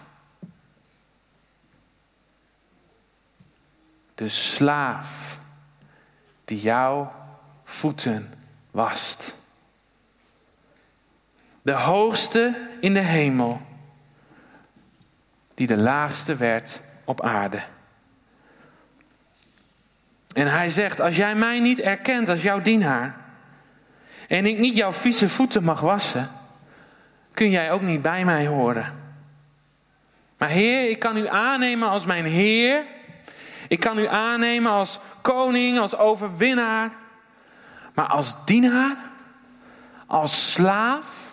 de 4.21 4.29
slaaf 4.29 5.39
die 6.45 6.59
jouw 6.59 7.11
voeten 7.63 8.33
wast. 8.71 9.35
De 11.61 11.71
hoogste 11.71 12.67
in 12.79 12.93
de 12.93 12.99
hemel, 12.99 13.61
die 15.61 15.75
de 15.75 15.83
laagste 15.83 16.35
werd 16.35 16.79
op 17.05 17.21
aarde. 17.21 17.59
En 20.33 20.47
hij 20.51 20.69
zegt: 20.69 21.01
Als 21.01 21.15
jij 21.15 21.35
mij 21.35 21.59
niet 21.59 21.79
erkent 21.79 22.29
als 22.29 22.41
jouw 22.41 22.61
dienaar, 22.61 23.15
en 24.27 24.45
ik 24.45 24.57
niet 24.57 24.75
jouw 24.75 24.91
vieze 24.91 25.29
voeten 25.29 25.63
mag 25.63 25.79
wassen, 25.79 26.29
kun 27.33 27.49
jij 27.49 27.71
ook 27.71 27.81
niet 27.81 28.01
bij 28.01 28.25
mij 28.25 28.47
horen. 28.47 28.99
Maar 30.37 30.49
Heer, 30.49 30.89
ik 30.89 30.99
kan 30.99 31.17
u 31.17 31.27
aannemen 31.27 31.89
als 31.89 32.05
mijn 32.05 32.25
Heer 32.25 32.85
ik 33.67 33.79
kan 33.79 33.99
u 33.99 34.07
aannemen 34.07 34.71
als 34.71 34.99
koning, 35.21 35.79
als 35.79 35.97
overwinnaar. 35.97 36.91
Maar 37.93 38.07
als 38.07 38.35
dienaar, 38.45 38.97
als 40.07 40.51
slaaf, 40.51 41.30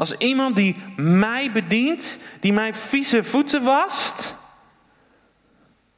als 0.00 0.16
iemand 0.16 0.56
die 0.56 0.76
mij 0.96 1.52
bedient, 1.52 2.18
die 2.40 2.52
mijn 2.52 2.74
vieze 2.74 3.24
voeten 3.24 3.62
wast? 3.62 4.34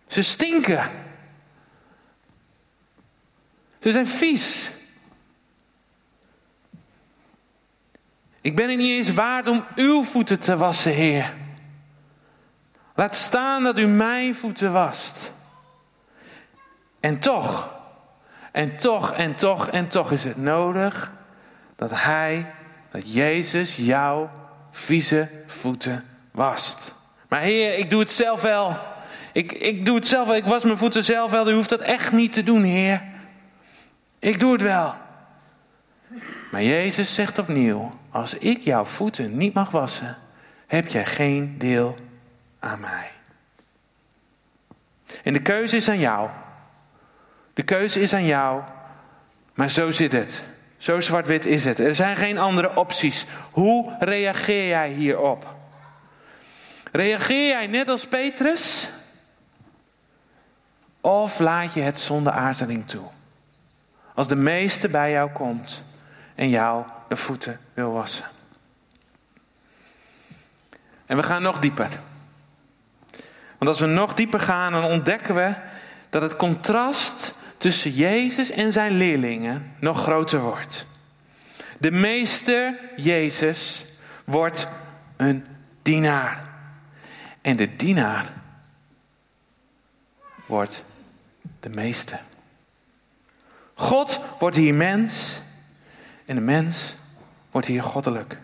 Ze 0.07 0.23
stinken. 0.23 0.91
Ze 3.81 3.93
zijn 3.93 4.07
vies. 4.07 4.71
Ik 8.41 8.57
ben 8.57 8.69
het 8.69 8.79
niet 8.79 8.91
eens 8.91 9.15
waard 9.15 9.49
om 9.49 9.65
uw 9.75 10.05
voeten 10.05 10.41
te 10.41 10.57
wassen, 10.57 10.93
Heer. 10.93 11.35
Laat 12.95 13.15
staan 13.15 13.63
dat 13.63 13.79
u 13.79 13.87
mijn 13.87 14.35
voeten 14.35 14.73
wast. 14.73 15.33
En 17.01 17.19
toch, 17.19 17.75
en 18.53 18.77
toch, 18.77 19.13
en 19.13 19.35
toch, 19.35 19.69
en 19.69 19.89
toch 19.89 20.13
is 20.13 20.25
het 20.25 20.37
nodig 20.37 21.13
dat 21.77 21.91
Hij, 21.95 22.55
dat 22.93 23.13
Jezus 23.13 23.77
jouw 23.77 24.31
vieze 24.71 25.29
voeten 25.47 26.05
wast. 26.31 26.95
Maar 27.29 27.41
Heer, 27.41 27.79
ik 27.79 27.91
doe 27.91 28.01
het 28.01 28.11
zelf 28.11 28.41
wel. 28.41 28.79
Ik, 29.33 29.53
ik 29.53 29.87
doe 29.87 29.95
het 29.95 30.07
zelf 30.07 30.27
wel. 30.27 30.37
Ik 30.37 30.45
was 30.45 30.65
mijn 30.65 30.79
voeten 30.79 31.05
zelf 31.05 31.31
wel. 31.31 31.51
U 31.51 31.55
hoeft 31.55 31.69
dat 31.69 31.81
echt 31.81 32.13
niet 32.13 32.33
te 32.33 32.43
doen, 32.43 32.63
Heer. 32.63 33.03
Ik 34.19 34.41
doe 34.41 34.53
het 34.53 34.63
wel. 34.63 34.95
Maar 36.51 36.63
Jezus 36.63 37.15
zegt 37.15 37.39
opnieuw: 37.39 37.91
Als 38.11 38.35
ik 38.35 38.61
jouw 38.61 38.85
voeten 38.85 39.37
niet 39.37 39.55
mag 39.55 39.71
wassen, 39.71 40.17
heb 40.67 40.89
jij 40.89 41.07
geen 41.07 41.59
deel 41.59 41.97
aan 42.59 42.81
mij. 42.81 43.11
En 45.25 45.33
de 45.33 45.43
keuze 45.43 45.77
is 45.77 45.89
aan 45.89 45.99
jou. 45.99 46.29
De 47.55 47.63
keuze 47.63 48.01
is 48.01 48.15
aan 48.15 48.27
jou. 48.27 48.63
Maar 49.55 49.71
zo 49.71 49.91
zit 49.91 50.13
het. 50.13 50.43
Zo 50.83 51.01
zwart-wit 51.01 51.47
is 51.47 51.65
het. 51.65 51.79
Er 51.79 51.95
zijn 51.95 52.17
geen 52.17 52.39
andere 52.39 52.77
opties. 52.77 53.27
Hoe 53.51 53.97
reageer 53.99 54.69
jij 54.69 54.89
hierop? 54.89 55.55
Reageer 56.93 57.49
jij 57.49 57.67
net 57.67 57.89
als 57.89 58.07
Petrus? 58.07 58.89
Of 61.01 61.39
laat 61.39 61.75
je 61.75 61.81
het 61.81 61.99
zonder 61.99 62.33
aarzeling 62.33 62.89
toe? 62.89 63.05
Als 64.15 64.29
de 64.29 64.37
meeste 64.37 64.89
bij 64.89 65.11
jou 65.11 65.31
komt 65.31 65.85
en 66.35 66.49
jou 66.49 66.85
de 67.09 67.17
voeten 67.17 67.61
wil 67.75 67.93
wassen. 67.93 68.27
En 71.07 71.17
we 71.17 71.23
gaan 71.23 71.43
nog 71.43 71.59
dieper. 71.59 71.89
Want 73.59 73.71
als 73.71 73.81
we 73.81 73.87
nog 73.87 74.15
dieper 74.15 74.41
gaan, 74.41 74.73
dan 74.73 74.85
ontdekken 74.85 75.35
we 75.35 75.55
dat 76.11 76.23
het 76.23 76.37
contrast 76.37 77.35
tussen 77.63 77.91
Jezus 77.91 78.51
en 78.51 78.73
zijn 78.73 78.93
leerlingen 78.93 79.75
nog 79.81 80.03
groter 80.03 80.41
wordt. 80.41 80.87
De 81.79 81.91
meester 81.91 82.79
Jezus 82.97 83.85
wordt 84.25 84.67
een 85.17 85.47
dienaar. 85.83 86.49
En 87.41 87.57
de 87.57 87.77
dienaar 87.77 88.33
wordt 90.47 90.85
de 91.61 91.69
meeste. 91.69 92.19
God 93.75 94.21
wordt 94.39 94.57
hier 94.57 94.75
mens 94.75 95.41
en 96.25 96.35
de 96.35 96.41
mens 96.41 96.95
wordt 97.51 97.67
hier 97.67 97.83
goddelijk. 97.83 98.39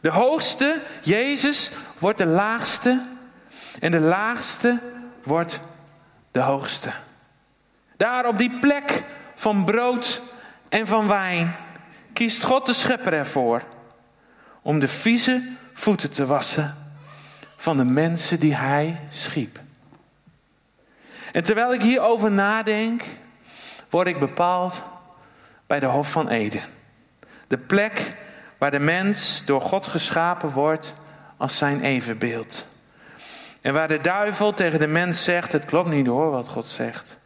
De 0.00 0.10
hoogste, 0.10 0.82
Jezus, 1.02 1.70
wordt 1.98 2.18
de 2.18 2.26
laagste 2.26 3.06
en 3.80 3.90
de 3.90 4.00
laagste 4.00 4.80
wordt 5.22 5.60
de 6.30 6.40
hoogste. 6.40 6.92
Daar 7.96 8.26
op 8.26 8.38
die 8.38 8.58
plek 8.60 9.02
van 9.34 9.64
brood 9.64 10.20
en 10.68 10.86
van 10.86 11.08
wijn 11.08 11.54
kiest 12.12 12.44
God 12.44 12.66
de 12.66 12.72
schepper 12.72 13.12
ervoor 13.12 13.62
om 14.62 14.78
de 14.78 14.88
vieze 14.88 15.48
voeten 15.72 16.10
te 16.10 16.26
wassen 16.26 16.76
van 17.56 17.76
de 17.76 17.84
mensen 17.84 18.40
die 18.40 18.54
hij 18.54 19.00
schiep. 19.10 19.60
En 21.32 21.44
terwijl 21.44 21.72
ik 21.72 21.82
hierover 21.82 22.30
nadenk, 22.30 23.04
word 23.90 24.06
ik 24.06 24.18
bepaald 24.18 24.82
bij 25.66 25.80
de 25.80 25.86
Hof 25.86 26.10
van 26.10 26.28
Eden. 26.28 26.62
De 27.46 27.58
plek 27.58 28.14
waar 28.58 28.70
de 28.70 28.78
mens 28.78 29.42
door 29.44 29.60
God 29.60 29.86
geschapen 29.86 30.50
wordt 30.50 30.92
als 31.36 31.56
zijn 31.56 31.80
evenbeeld. 31.80 32.66
En 33.60 33.72
waar 33.72 33.88
de 33.88 34.00
duivel 34.00 34.54
tegen 34.54 34.78
de 34.78 34.86
mens 34.86 35.24
zegt: 35.24 35.52
Het 35.52 35.64
klopt 35.64 35.88
niet 35.88 36.06
hoor 36.06 36.30
wat 36.30 36.48
God 36.48 36.66
zegt. 36.66 37.18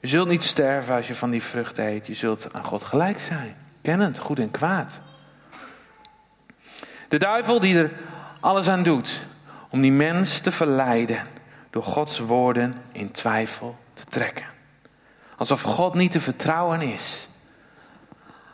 Je 0.00 0.06
zult 0.06 0.28
niet 0.28 0.42
sterven 0.42 0.94
als 0.94 1.06
je 1.06 1.14
van 1.14 1.30
die 1.30 1.42
vrucht 1.42 1.78
eet. 1.78 2.06
Je 2.06 2.14
zult 2.14 2.52
aan 2.52 2.64
God 2.64 2.82
gelijk 2.84 3.20
zijn. 3.20 3.56
Kennend, 3.82 4.18
goed 4.18 4.38
en 4.38 4.50
kwaad. 4.50 4.98
De 7.08 7.18
duivel 7.18 7.60
die 7.60 7.78
er 7.78 7.92
alles 8.40 8.68
aan 8.68 8.82
doet 8.82 9.20
om 9.68 9.80
die 9.80 9.92
mens 9.92 10.40
te 10.40 10.50
verleiden 10.50 11.26
door 11.70 11.82
Gods 11.82 12.18
woorden 12.18 12.74
in 12.92 13.10
twijfel 13.10 13.78
te 13.94 14.04
trekken. 14.04 14.46
Alsof 15.36 15.62
God 15.62 15.94
niet 15.94 16.10
te 16.10 16.20
vertrouwen 16.20 16.80
is. 16.80 17.28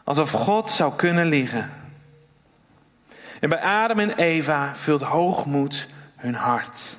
Alsof 0.05 0.31
God 0.31 0.71
zou 0.71 0.93
kunnen 0.97 1.27
liegen. 1.27 1.73
En 3.41 3.49
bij 3.49 3.61
Adam 3.61 3.99
en 3.99 4.15
Eva 4.15 4.75
vult 4.75 5.03
hoogmoed 5.03 5.89
hun 6.17 6.35
hart. 6.35 6.97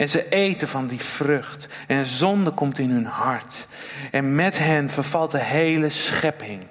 En 0.00 0.08
ze 0.08 0.28
eten 0.28 0.68
van 0.68 0.86
die 0.86 1.00
vrucht. 1.00 1.68
En 1.86 2.06
zonde 2.06 2.50
komt 2.50 2.78
in 2.78 2.90
hun 2.90 3.06
hart. 3.06 3.66
En 4.10 4.34
met 4.34 4.58
hen 4.58 4.90
vervalt 4.90 5.30
de 5.30 5.38
hele 5.38 5.88
schepping 5.88 6.66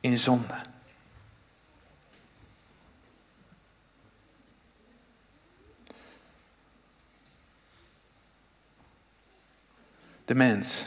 in 0.00 0.18
zonde. 0.18 0.54
De 10.24 10.34
mens 10.34 10.86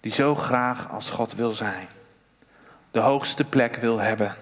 die 0.00 0.12
zo 0.12 0.34
graag 0.34 0.90
als 0.90 1.10
God 1.10 1.34
wil 1.34 1.52
zijn, 1.52 1.88
de 2.90 3.00
hoogste 3.00 3.44
plek 3.44 3.76
wil 3.76 3.98
hebben, 3.98 4.34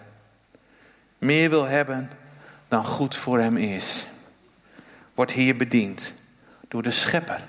meer 1.19 1.51
wil 1.51 1.65
hebben 1.65 2.11
dan 2.69 2.85
goed 2.85 3.17
voor 3.17 3.39
hem 3.39 3.57
is, 3.57 4.07
wordt 5.19 5.33
hier 5.33 5.57
bediend 5.57 6.15
door 6.69 6.83
de 6.83 6.91
schepper 6.91 7.41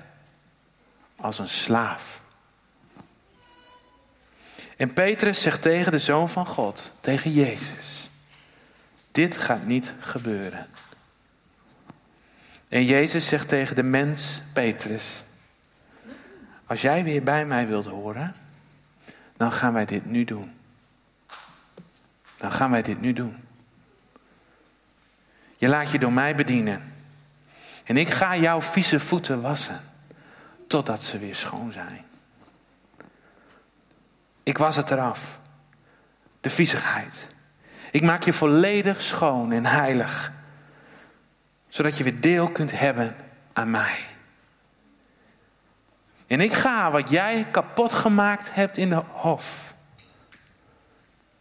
als 1.15 1.39
een 1.39 1.49
slaaf. 1.49 2.21
En 4.77 4.93
Petrus 4.93 5.41
zegt 5.41 5.61
tegen 5.61 5.91
de 5.91 5.99
zoon 5.99 6.29
van 6.29 6.45
God, 6.45 6.91
tegen 7.01 7.31
Jezus, 7.31 8.09
dit 9.11 9.37
gaat 9.37 9.65
niet 9.65 9.93
gebeuren. 9.99 10.67
En 12.67 12.85
Jezus 12.85 13.27
zegt 13.27 13.47
tegen 13.47 13.75
de 13.75 13.83
mens 13.83 14.41
Petrus, 14.53 15.23
als 16.65 16.81
jij 16.81 17.03
weer 17.03 17.23
bij 17.23 17.45
mij 17.45 17.67
wilt 17.67 17.85
horen, 17.85 18.35
dan 19.37 19.51
gaan 19.51 19.73
wij 19.73 19.85
dit 19.85 20.05
nu 20.05 20.23
doen. 20.23 20.53
Dan 22.37 22.51
gaan 22.51 22.71
wij 22.71 22.81
dit 22.81 23.01
nu 23.01 23.13
doen. 23.13 23.35
Je 25.57 25.67
laat 25.67 25.91
je 25.91 25.99
door 25.99 26.13
mij 26.13 26.35
bedienen. 26.35 26.97
En 27.89 27.97
ik 27.97 28.09
ga 28.09 28.37
jouw 28.37 28.61
vieze 28.61 28.99
voeten 28.99 29.41
wassen. 29.41 29.79
Totdat 30.67 31.03
ze 31.03 31.17
weer 31.17 31.35
schoon 31.35 31.71
zijn. 31.71 32.05
Ik 34.43 34.57
was 34.57 34.75
het 34.75 34.91
eraf. 34.91 35.39
De 36.41 36.49
viezigheid. 36.49 37.29
Ik 37.91 38.01
maak 38.01 38.23
je 38.23 38.33
volledig 38.33 39.01
schoon 39.01 39.51
en 39.51 39.65
heilig. 39.65 40.31
Zodat 41.69 41.97
je 41.97 42.03
weer 42.03 42.21
deel 42.21 42.49
kunt 42.51 42.79
hebben 42.79 43.15
aan 43.53 43.71
mij. 43.71 44.05
En 46.27 46.41
ik 46.41 46.53
ga 46.53 46.91
wat 46.91 47.09
jij 47.09 47.47
kapot 47.51 47.93
gemaakt 47.93 48.53
hebt 48.53 48.77
in 48.77 48.89
de 48.89 49.03
hof 49.11 49.75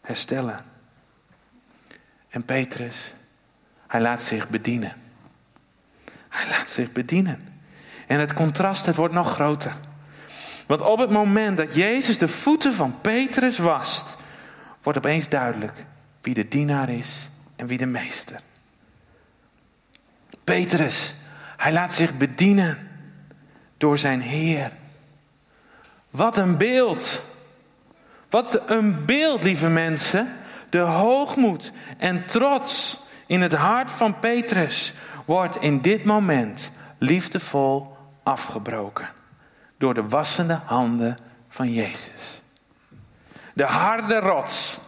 herstellen. 0.01 0.65
En 2.29 2.45
Petrus, 2.45 3.13
hij 3.87 4.01
laat 4.01 4.23
zich 4.23 4.49
bedienen. 4.49 5.08
Hij 6.39 6.49
laat 6.51 6.71
zich 6.71 6.93
bedienen. 6.93 7.41
En 8.07 8.21
het 8.21 8.35
contrast, 8.35 8.87
het 8.87 8.97
wordt 8.97 9.15
nog 9.15 9.33
groter. 9.33 9.73
Want 10.67 10.81
op 10.81 10.99
het 10.99 11.11
moment 11.11 11.57
dat 11.57 11.75
Jezus 11.75 12.19
de 12.19 12.29
voeten 12.29 12.75
van 12.75 13.01
Petrus 13.01 13.59
wast, 13.59 14.17
wordt 14.83 14.99
opeens 14.99 15.29
duidelijk 15.29 15.73
wie 16.21 16.35
de 16.35 16.49
dienaar 16.49 16.89
is 16.89 17.29
en 17.57 17.67
wie 17.67 17.79
de 17.79 17.87
meester. 17.87 18.41
Petrus, 20.45 21.15
hij 21.57 21.73
laat 21.73 21.95
zich 21.95 22.17
bedienen 22.17 22.79
door 23.77 23.99
zijn 23.99 24.21
Heer. 24.21 24.71
Wat 26.11 26.39
een 26.39 26.57
beeld. 26.57 27.23
Wat 28.31 28.61
een 28.67 29.05
beeld, 29.05 29.43
lieve 29.43 29.69
mensen. 29.69 30.33
De 30.71 30.79
hoogmoed 30.79 31.73
en 31.97 32.27
trots 32.27 32.99
in 33.27 33.43
het 33.43 33.55
hart 33.55 33.91
van 33.91 34.19
Petrus 34.19 34.95
wordt 35.29 35.57
in 35.57 35.81
dit 35.81 36.05
moment 36.05 36.71
liefdevol 36.99 37.97
afgebroken 38.23 39.09
door 39.79 39.95
de 39.95 40.09
wassende 40.09 40.61
handen 40.65 41.19
van 41.49 41.73
Jezus. 41.73 42.43
De 43.53 43.65
harde 43.65 44.19
rots, 44.19 44.79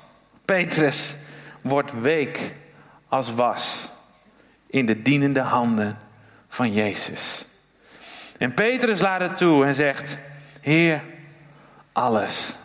Petrus, 0.44 1.14
wordt 1.60 2.00
week 2.00 2.52
als 3.08 3.34
was 3.34 3.90
in 4.66 4.86
de 4.86 5.02
dienende 5.02 5.40
handen 5.40 5.98
van 6.48 6.72
Jezus. 6.72 7.46
En 8.38 8.54
Petrus 8.54 9.00
laat 9.00 9.20
het 9.20 9.36
toe 9.36 9.64
en 9.64 9.74
zegt: 9.74 10.18
Heer, 10.60 11.00
alles, 11.92 12.56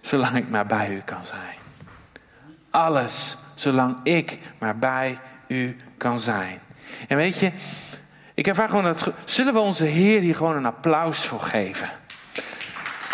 zolang 0.00 0.36
ik 0.36 0.48
maar 0.48 0.66
bij 0.66 0.90
u 0.90 1.00
kan 1.00 1.24
zijn. 1.24 1.58
Alles, 2.70 3.36
zolang 3.54 3.96
ik 4.02 4.38
maar 4.58 4.78
bij 4.78 5.18
u 5.46 5.76
kan 5.96 6.18
zijn. 6.18 6.60
En 7.08 7.16
weet 7.16 7.38
je, 7.38 7.50
ik 8.34 8.46
ervaar 8.46 8.68
gewoon 8.68 8.84
dat. 8.84 9.12
Zullen 9.24 9.52
we 9.52 9.58
onze 9.58 9.84
Heer 9.84 10.20
hier 10.20 10.34
gewoon 10.34 10.56
een 10.56 10.66
applaus 10.66 11.24
voor 11.26 11.40
geven? 11.40 11.88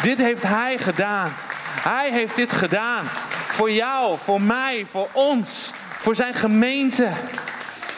Dit 0.03 0.19
heeft 0.19 0.43
Hij 0.43 0.79
gedaan. 0.79 1.33
Hij 1.81 2.13
heeft 2.13 2.37
dit 2.37 2.53
gedaan. 2.53 3.05
Voor 3.49 3.71
jou, 3.71 4.19
voor 4.19 4.43
mij, 4.43 4.87
voor 4.91 5.09
ons, 5.13 5.71
voor 5.99 6.15
zijn 6.15 6.35
gemeente, 6.35 7.09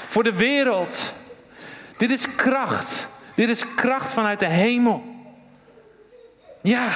voor 0.06 0.22
de 0.24 0.32
wereld. 0.32 1.14
Dit 1.96 2.10
is 2.10 2.34
kracht. 2.34 3.08
Dit 3.34 3.48
is 3.48 3.74
kracht 3.74 4.12
vanuit 4.12 4.38
de 4.38 4.46
hemel. 4.46 5.04
Ja, 6.62 6.88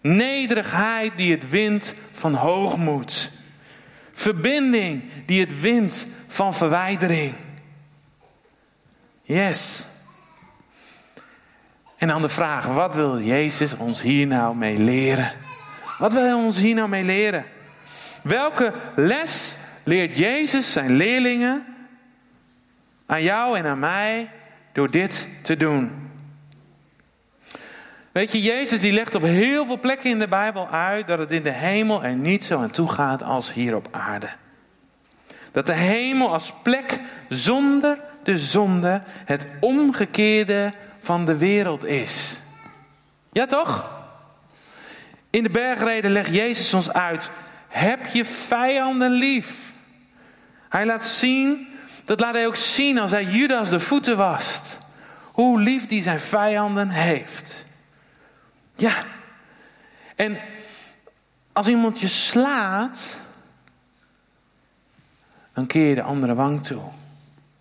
nederigheid 0.00 1.12
die 1.16 1.32
het 1.32 1.50
wint 1.50 1.94
van 2.12 2.34
hoogmoed. 2.34 3.30
Verbinding 4.12 5.02
die 5.26 5.40
het 5.40 5.60
wint 5.60 6.06
van 6.28 6.54
verwijdering. 6.54 7.34
Yes. 9.30 9.86
En 11.96 12.08
dan 12.08 12.22
de 12.22 12.28
vraag, 12.28 12.66
wat 12.66 12.94
wil 12.94 13.20
Jezus 13.20 13.76
ons 13.76 14.00
hier 14.00 14.26
nou 14.26 14.56
mee 14.56 14.78
leren? 14.78 15.32
Wat 15.98 16.12
wil 16.12 16.22
hij 16.22 16.32
ons 16.32 16.56
hier 16.56 16.74
nou 16.74 16.88
mee 16.88 17.04
leren? 17.04 17.44
Welke 18.22 18.72
les 18.96 19.54
leert 19.82 20.16
Jezus 20.16 20.72
zijn 20.72 20.90
leerlingen 20.90 21.66
aan 23.06 23.22
jou 23.22 23.58
en 23.58 23.66
aan 23.66 23.78
mij 23.78 24.30
door 24.72 24.90
dit 24.90 25.26
te 25.42 25.56
doen? 25.56 26.10
Weet 28.12 28.32
je, 28.32 28.42
Jezus 28.42 28.80
die 28.80 28.92
legt 28.92 29.14
op 29.14 29.22
heel 29.22 29.66
veel 29.66 29.80
plekken 29.80 30.10
in 30.10 30.18
de 30.18 30.28
Bijbel 30.28 30.68
uit 30.68 31.06
dat 31.06 31.18
het 31.18 31.32
in 31.32 31.42
de 31.42 31.52
hemel 31.52 32.04
er 32.04 32.14
niet 32.14 32.44
zo 32.44 32.58
aan 32.58 32.70
toe 32.70 32.88
gaat 32.88 33.22
als 33.22 33.52
hier 33.52 33.76
op 33.76 33.88
aarde. 33.90 34.28
Dat 35.52 35.66
de 35.66 35.74
hemel 35.74 36.32
als 36.32 36.52
plek 36.62 37.00
zonder 37.28 38.08
de 38.22 38.38
zonde 38.38 39.02
het 39.24 39.46
omgekeerde 39.60 40.72
van 40.98 41.24
de 41.24 41.36
wereld 41.36 41.84
is. 41.84 42.38
Ja 43.32 43.46
toch? 43.46 43.90
In 45.30 45.42
de 45.42 45.50
bergreden 45.50 46.10
legt 46.10 46.34
Jezus 46.34 46.74
ons 46.74 46.92
uit: 46.92 47.30
heb 47.68 48.06
je 48.06 48.24
vijanden 48.24 49.10
lief. 49.10 49.72
Hij 50.68 50.86
laat 50.86 51.04
zien, 51.04 51.68
dat 52.04 52.20
laat 52.20 52.34
hij 52.34 52.46
ook 52.46 52.56
zien 52.56 52.98
als 52.98 53.10
hij 53.10 53.24
Judas 53.24 53.70
de 53.70 53.80
voeten 53.80 54.16
wast. 54.16 54.80
Hoe 55.32 55.60
lief 55.60 55.86
die 55.86 56.02
zijn 56.02 56.20
vijanden 56.20 56.88
heeft. 56.88 57.64
Ja. 58.76 58.92
En 60.16 60.38
als 61.52 61.68
iemand 61.68 62.00
je 62.00 62.08
slaat, 62.08 63.16
dan 65.52 65.66
keer 65.66 65.88
je 65.88 65.94
de 65.94 66.02
andere 66.02 66.34
wang 66.34 66.66
toe, 66.66 66.82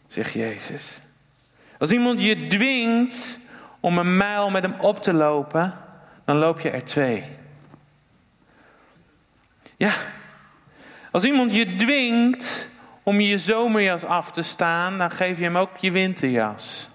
zegt 0.09 0.33
Jezus. 0.33 0.99
Als 1.77 1.91
iemand 1.91 2.21
je 2.21 2.47
dwingt 2.47 3.39
om 3.79 3.97
een 3.97 4.17
mijl 4.17 4.49
met 4.49 4.63
hem 4.63 4.75
op 4.79 5.01
te 5.01 5.13
lopen, 5.13 5.77
dan 6.25 6.37
loop 6.37 6.59
je 6.59 6.69
er 6.69 6.83
twee. 6.83 7.23
Ja, 9.77 9.93
als 11.11 11.23
iemand 11.23 11.53
je 11.53 11.75
dwingt 11.75 12.67
om 13.03 13.19
je 13.19 13.37
zomerjas 13.37 14.03
af 14.03 14.31
te 14.31 14.41
staan, 14.41 14.97
dan 14.97 15.11
geef 15.11 15.37
je 15.37 15.43
hem 15.43 15.57
ook 15.57 15.77
je 15.77 15.91
winterjas. 15.91 16.89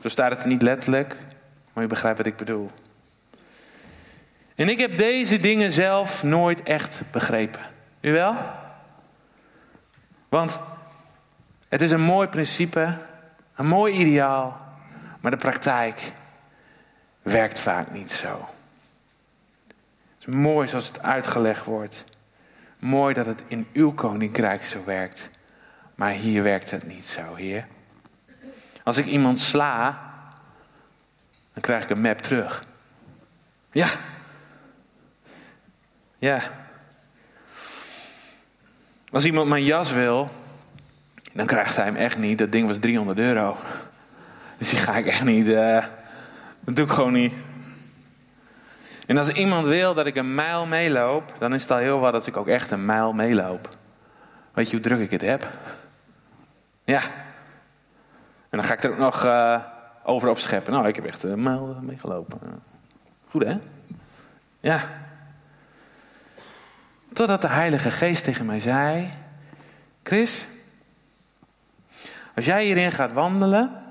Zo 0.00 0.08
staat 0.08 0.30
het 0.30 0.44
niet 0.44 0.62
letterlijk, 0.62 1.16
maar 1.72 1.82
je 1.82 1.88
begrijpt 1.88 2.18
wat 2.18 2.26
ik 2.26 2.36
bedoel. 2.36 2.70
En 4.54 4.68
ik 4.68 4.78
heb 4.78 4.98
deze 4.98 5.40
dingen 5.40 5.72
zelf 5.72 6.22
nooit 6.22 6.62
echt 6.62 7.02
begrepen. 7.10 7.60
U 8.00 8.12
wel? 8.12 8.36
Want 10.28 10.58
het 11.74 11.82
is 11.82 11.90
een 11.90 12.00
mooi 12.00 12.28
principe, 12.28 12.96
een 13.54 13.66
mooi 13.66 13.94
ideaal, 13.94 14.60
maar 15.20 15.30
de 15.30 15.36
praktijk 15.36 16.12
werkt 17.22 17.58
vaak 17.58 17.90
niet 17.90 18.12
zo. 18.12 18.48
Het 19.66 20.18
is 20.18 20.26
mooi 20.26 20.68
zoals 20.68 20.86
het 20.86 21.02
uitgelegd 21.02 21.64
wordt. 21.64 22.04
Mooi 22.78 23.14
dat 23.14 23.26
het 23.26 23.42
in 23.46 23.66
uw 23.72 23.92
koninkrijk 23.92 24.64
zo 24.64 24.84
werkt. 24.84 25.30
Maar 25.94 26.10
hier 26.10 26.42
werkt 26.42 26.70
het 26.70 26.86
niet 26.86 27.06
zo, 27.06 27.34
Heer. 27.34 27.66
Als 28.82 28.96
ik 28.96 29.06
iemand 29.06 29.38
sla, 29.38 30.00
dan 31.52 31.62
krijg 31.62 31.82
ik 31.82 31.90
een 31.90 32.02
map 32.02 32.18
terug. 32.18 32.64
Ja. 33.72 33.88
Ja. 36.18 36.40
Als 39.12 39.24
iemand 39.24 39.48
mijn 39.48 39.64
jas 39.64 39.92
wil, 39.92 40.30
dan 41.34 41.46
krijgt 41.46 41.76
hij 41.76 41.84
hem 41.84 41.96
echt 41.96 42.18
niet. 42.18 42.38
Dat 42.38 42.52
ding 42.52 42.66
was 42.66 42.78
300 42.78 43.18
euro. 43.18 43.56
Dus 44.58 44.70
die 44.70 44.78
ga 44.78 44.96
ik 44.96 45.06
echt 45.06 45.24
niet. 45.24 45.46
Uh, 45.46 45.84
dat 46.60 46.76
doe 46.76 46.84
ik 46.84 46.92
gewoon 46.92 47.12
niet. 47.12 47.32
En 49.06 49.16
als 49.16 49.28
iemand 49.28 49.66
wil 49.66 49.94
dat 49.94 50.06
ik 50.06 50.16
een 50.16 50.34
mijl 50.34 50.66
meeloop, 50.66 51.34
dan 51.38 51.54
is 51.54 51.62
het 51.62 51.70
al 51.70 51.76
heel 51.76 51.98
wat 51.98 52.14
als 52.14 52.26
ik 52.26 52.36
ook 52.36 52.48
echt 52.48 52.70
een 52.70 52.84
mijl 52.84 53.12
meeloop. 53.12 53.68
Weet 54.52 54.70
je 54.70 54.76
hoe 54.76 54.84
druk 54.84 55.00
ik 55.00 55.10
het 55.10 55.20
heb? 55.20 55.48
Ja. 56.84 57.00
En 58.50 58.60
dan 58.60 58.64
ga 58.64 58.72
ik 58.72 58.82
er 58.82 58.90
ook 58.90 58.98
nog 58.98 59.24
uh, 59.24 59.60
over 60.02 60.28
opscheppen. 60.28 60.72
Nou, 60.72 60.88
ik 60.88 60.96
heb 60.96 61.04
echt 61.04 61.22
een 61.22 61.42
mijl 61.42 61.78
meegelopen. 61.82 62.38
Goed 63.30 63.44
hè? 63.44 63.58
Ja. 64.60 64.80
Totdat 67.12 67.42
de 67.42 67.48
Heilige 67.48 67.90
Geest 67.90 68.24
tegen 68.24 68.46
mij 68.46 68.60
zei: 68.60 69.10
Chris, 70.02 70.46
als 72.34 72.44
jij 72.44 72.64
hierin 72.64 72.92
gaat 72.92 73.12
wandelen, 73.12 73.82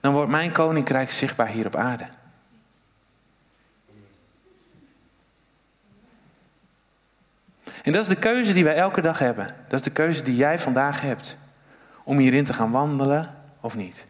dan 0.00 0.12
wordt 0.12 0.30
mijn 0.30 0.52
koninkrijk 0.52 1.10
zichtbaar 1.10 1.48
hier 1.48 1.66
op 1.66 1.76
aarde. 1.76 2.04
En 7.82 7.92
dat 7.92 8.02
is 8.02 8.08
de 8.08 8.16
keuze 8.16 8.52
die 8.52 8.64
wij 8.64 8.74
elke 8.74 9.00
dag 9.00 9.18
hebben. 9.18 9.54
Dat 9.68 9.78
is 9.78 9.82
de 9.82 9.90
keuze 9.90 10.22
die 10.22 10.36
jij 10.36 10.58
vandaag 10.58 11.00
hebt. 11.00 11.36
Om 12.02 12.18
hierin 12.18 12.44
te 12.44 12.52
gaan 12.52 12.70
wandelen 12.70 13.34
of 13.60 13.74
niet. 13.74 14.04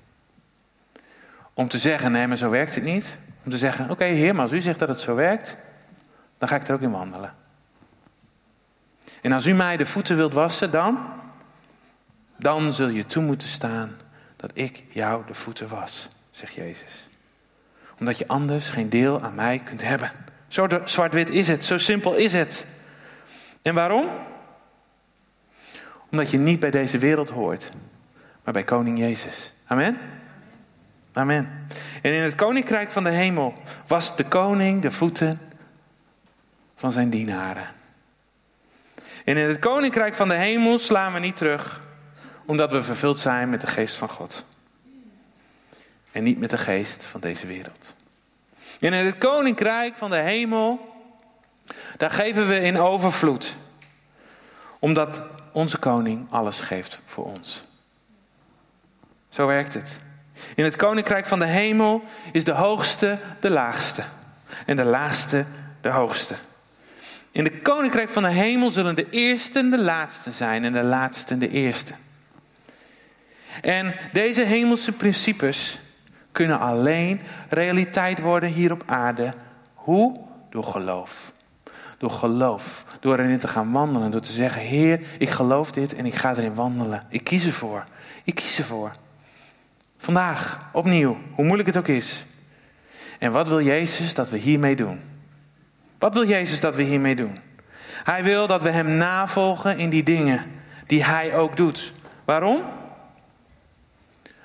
Om 1.55 1.69
te 1.69 1.79
zeggen, 1.79 2.13
nee, 2.13 2.27
maar 2.27 2.37
zo 2.37 2.51
werkt 2.51 2.75
het 2.75 2.85
niet. 2.85 3.17
Om 3.45 3.51
te 3.51 3.59
zeggen, 3.59 3.91
oké 3.91 4.05
heer, 4.05 4.35
maar 4.35 4.43
als 4.43 4.53
u 4.53 4.61
zegt 4.61 4.79
dat 4.79 4.89
het 4.89 5.01
zo 5.01 5.15
werkt, 5.15 5.57
dan 6.39 6.49
ga 6.49 6.57
ik 6.57 6.69
er 6.69 6.75
ook 6.75 6.81
in 6.81 6.91
wandelen. 6.91 7.35
En 9.23 9.33
als 9.33 9.47
u 9.47 9.53
mij 9.53 9.77
de 9.77 9.87
voeten 9.87 10.17
wilt 10.17 10.33
wassen, 10.33 10.71
dan, 10.71 10.99
dan 12.39 12.73
zul 12.73 12.89
je 12.89 13.07
toe 13.07 13.23
moeten 13.23 13.49
staan 13.49 13.97
dat 14.37 14.51
ik 14.55 14.83
jou 14.89 15.27
de 15.27 15.35
voeten 15.35 15.69
was, 15.69 16.09
zegt 16.31 16.55
Jezus. 16.55 17.09
Omdat 17.99 18.19
je 18.19 18.29
anders 18.29 18.71
geen 18.71 18.89
deel 18.89 19.23
aan 19.23 19.35
mij 19.35 19.59
kunt 19.59 19.83
hebben. 19.83 20.11
Zo 20.49 20.67
zwart-wit 20.85 21.31
is 21.31 21.49
het, 21.49 21.65
zo 21.65 21.79
simpel 21.79 22.15
is 22.15 22.33
het. 22.33 22.67
En 23.63 23.75
waarom? 23.75 24.09
Omdat 26.11 26.31
je 26.31 26.39
niet 26.39 26.61
bij 26.61 26.71
deze 26.71 26.99
wereld 26.99 27.29
hoort, 27.29 27.71
maar 28.45 28.53
bij 28.53 28.65
Koning 28.65 28.99
Jezus. 28.99 29.53
Amen? 29.67 29.99
Amen. 31.13 31.67
En 32.03 32.13
in 32.13 32.23
het 32.23 32.35
koninkrijk 32.35 32.91
van 32.91 33.05
de 33.05 33.11
hemel 33.11 33.55
was 33.87 34.17
de 34.17 34.25
koning 34.25 34.83
de 34.83 34.91
voeten 34.91 35.41
van 36.77 36.93
zijn 36.93 37.11
dienaren. 37.11 37.67
En 39.25 39.37
in 39.37 39.49
het 39.49 39.59
koninkrijk 39.59 40.15
van 40.15 40.29
de 40.29 40.35
hemel 40.35 40.79
slaan 40.79 41.13
we 41.13 41.19
niet 41.19 41.37
terug, 41.37 41.83
omdat 42.49 42.73
we 42.73 42.83
vervuld 42.83 43.19
zijn 43.19 43.51
met 43.51 43.61
de 43.61 43.67
geest 43.67 43.95
van 43.95 44.09
God. 44.09 44.45
En 46.13 46.23
niet 46.23 46.39
met 46.39 46.51
de 46.51 46.59
geest 46.59 47.05
van 47.05 47.21
deze 47.21 47.47
wereld. 47.47 47.95
En 48.81 48.93
in 48.93 49.07
het 49.07 49.19
koninkrijk 49.19 49.97
van 49.97 50.11
de 50.11 50.17
hemel 50.17 50.95
daar 51.97 52.11
geven 52.11 52.49
we 52.49 52.61
in 52.61 52.79
overvloed. 52.79 53.57
Omdat 54.79 55.23
onze 55.53 55.79
koning 55.79 56.27
alles 56.31 56.61
geeft 56.61 57.01
voor 57.05 57.25
ons. 57.25 57.63
Zo 59.29 59.47
werkt 59.47 59.75
het. 59.75 60.01
In 60.55 60.65
het 60.65 60.77
koninkrijk 60.77 61.27
van 61.27 61.39
de 61.39 61.47
hemel 61.47 62.03
is 62.33 62.45
de 62.45 62.53
hoogste 62.53 63.19
de 63.41 63.51
laagste. 63.51 64.03
En 64.67 64.77
de 64.77 64.85
laagste 64.85 65.45
de 65.81 65.91
hoogste. 65.91 66.35
In 67.31 67.45
het 67.45 67.63
koninkrijk 67.63 68.09
van 68.09 68.23
de 68.23 68.29
hemel 68.29 68.71
zullen 68.71 68.95
de 68.95 69.11
eersten 69.11 69.71
de 69.71 69.79
laatste 69.79 70.33
zijn 70.33 70.65
en 70.65 70.73
de 70.73 70.83
laatste 70.83 71.39
de 71.39 71.49
eerste. 71.49 71.95
En 73.63 73.95
deze 74.13 74.45
hemelse 74.45 74.93
principes 74.93 75.81
kunnen 76.33 76.61
alleen 76.61 77.21
realiteit 77.49 78.21
worden 78.21 78.49
hier 78.49 78.73
op 78.73 78.83
aarde. 78.87 79.35
Hoe? 79.75 80.21
Door 80.51 80.65
geloof. 80.65 81.33
Door 81.99 82.11
geloof 82.11 82.85
door 83.01 83.19
erin 83.19 83.39
te 83.39 83.49
gaan 83.49 83.73
wandelen. 83.73 84.11
Door 84.11 84.21
te 84.21 84.33
zeggen, 84.33 84.63
Heer, 84.63 85.01
ik 85.19 85.31
geloof 85.31 85.73
dit 85.73 85.95
en 85.95 86.07
ik 86.07 86.15
ga 86.15 86.31
erin 86.31 86.55
wandelen. 86.55 87.07
Ik 87.09 87.25
kies 87.25 87.47
ervoor. 87.47 87.85
Ik 88.25 88.35
kies 88.35 88.59
ervoor. 88.59 88.93
Vandaag, 89.99 90.59
opnieuw, 90.73 91.17
hoe 91.33 91.45
moeilijk 91.45 91.69
het 91.69 91.77
ook 91.77 91.89
is. 91.89 92.25
En 93.19 93.33
wat 93.33 93.49
wil 93.49 93.61
Jezus 93.61 94.15
dat 94.15 94.29
we 94.29 94.37
hiermee 94.37 94.77
doen? 94.77 95.01
Wat 95.99 96.15
wil 96.15 96.27
Jezus 96.27 96.61
dat 96.61 96.75
we 96.75 96.83
hiermee 96.83 97.17
doen? 97.17 97.39
Hij 98.05 98.23
wil 98.23 98.47
dat 98.47 98.63
we 98.63 98.71
Hem 98.71 98.91
navolgen 98.91 99.79
in 99.79 99.91
die 99.91 100.03
dingen 100.03 100.41
die 100.87 101.05
Hij 101.05 101.37
ook 101.37 101.57
doet. 101.57 101.93
Waarom? 102.25 102.63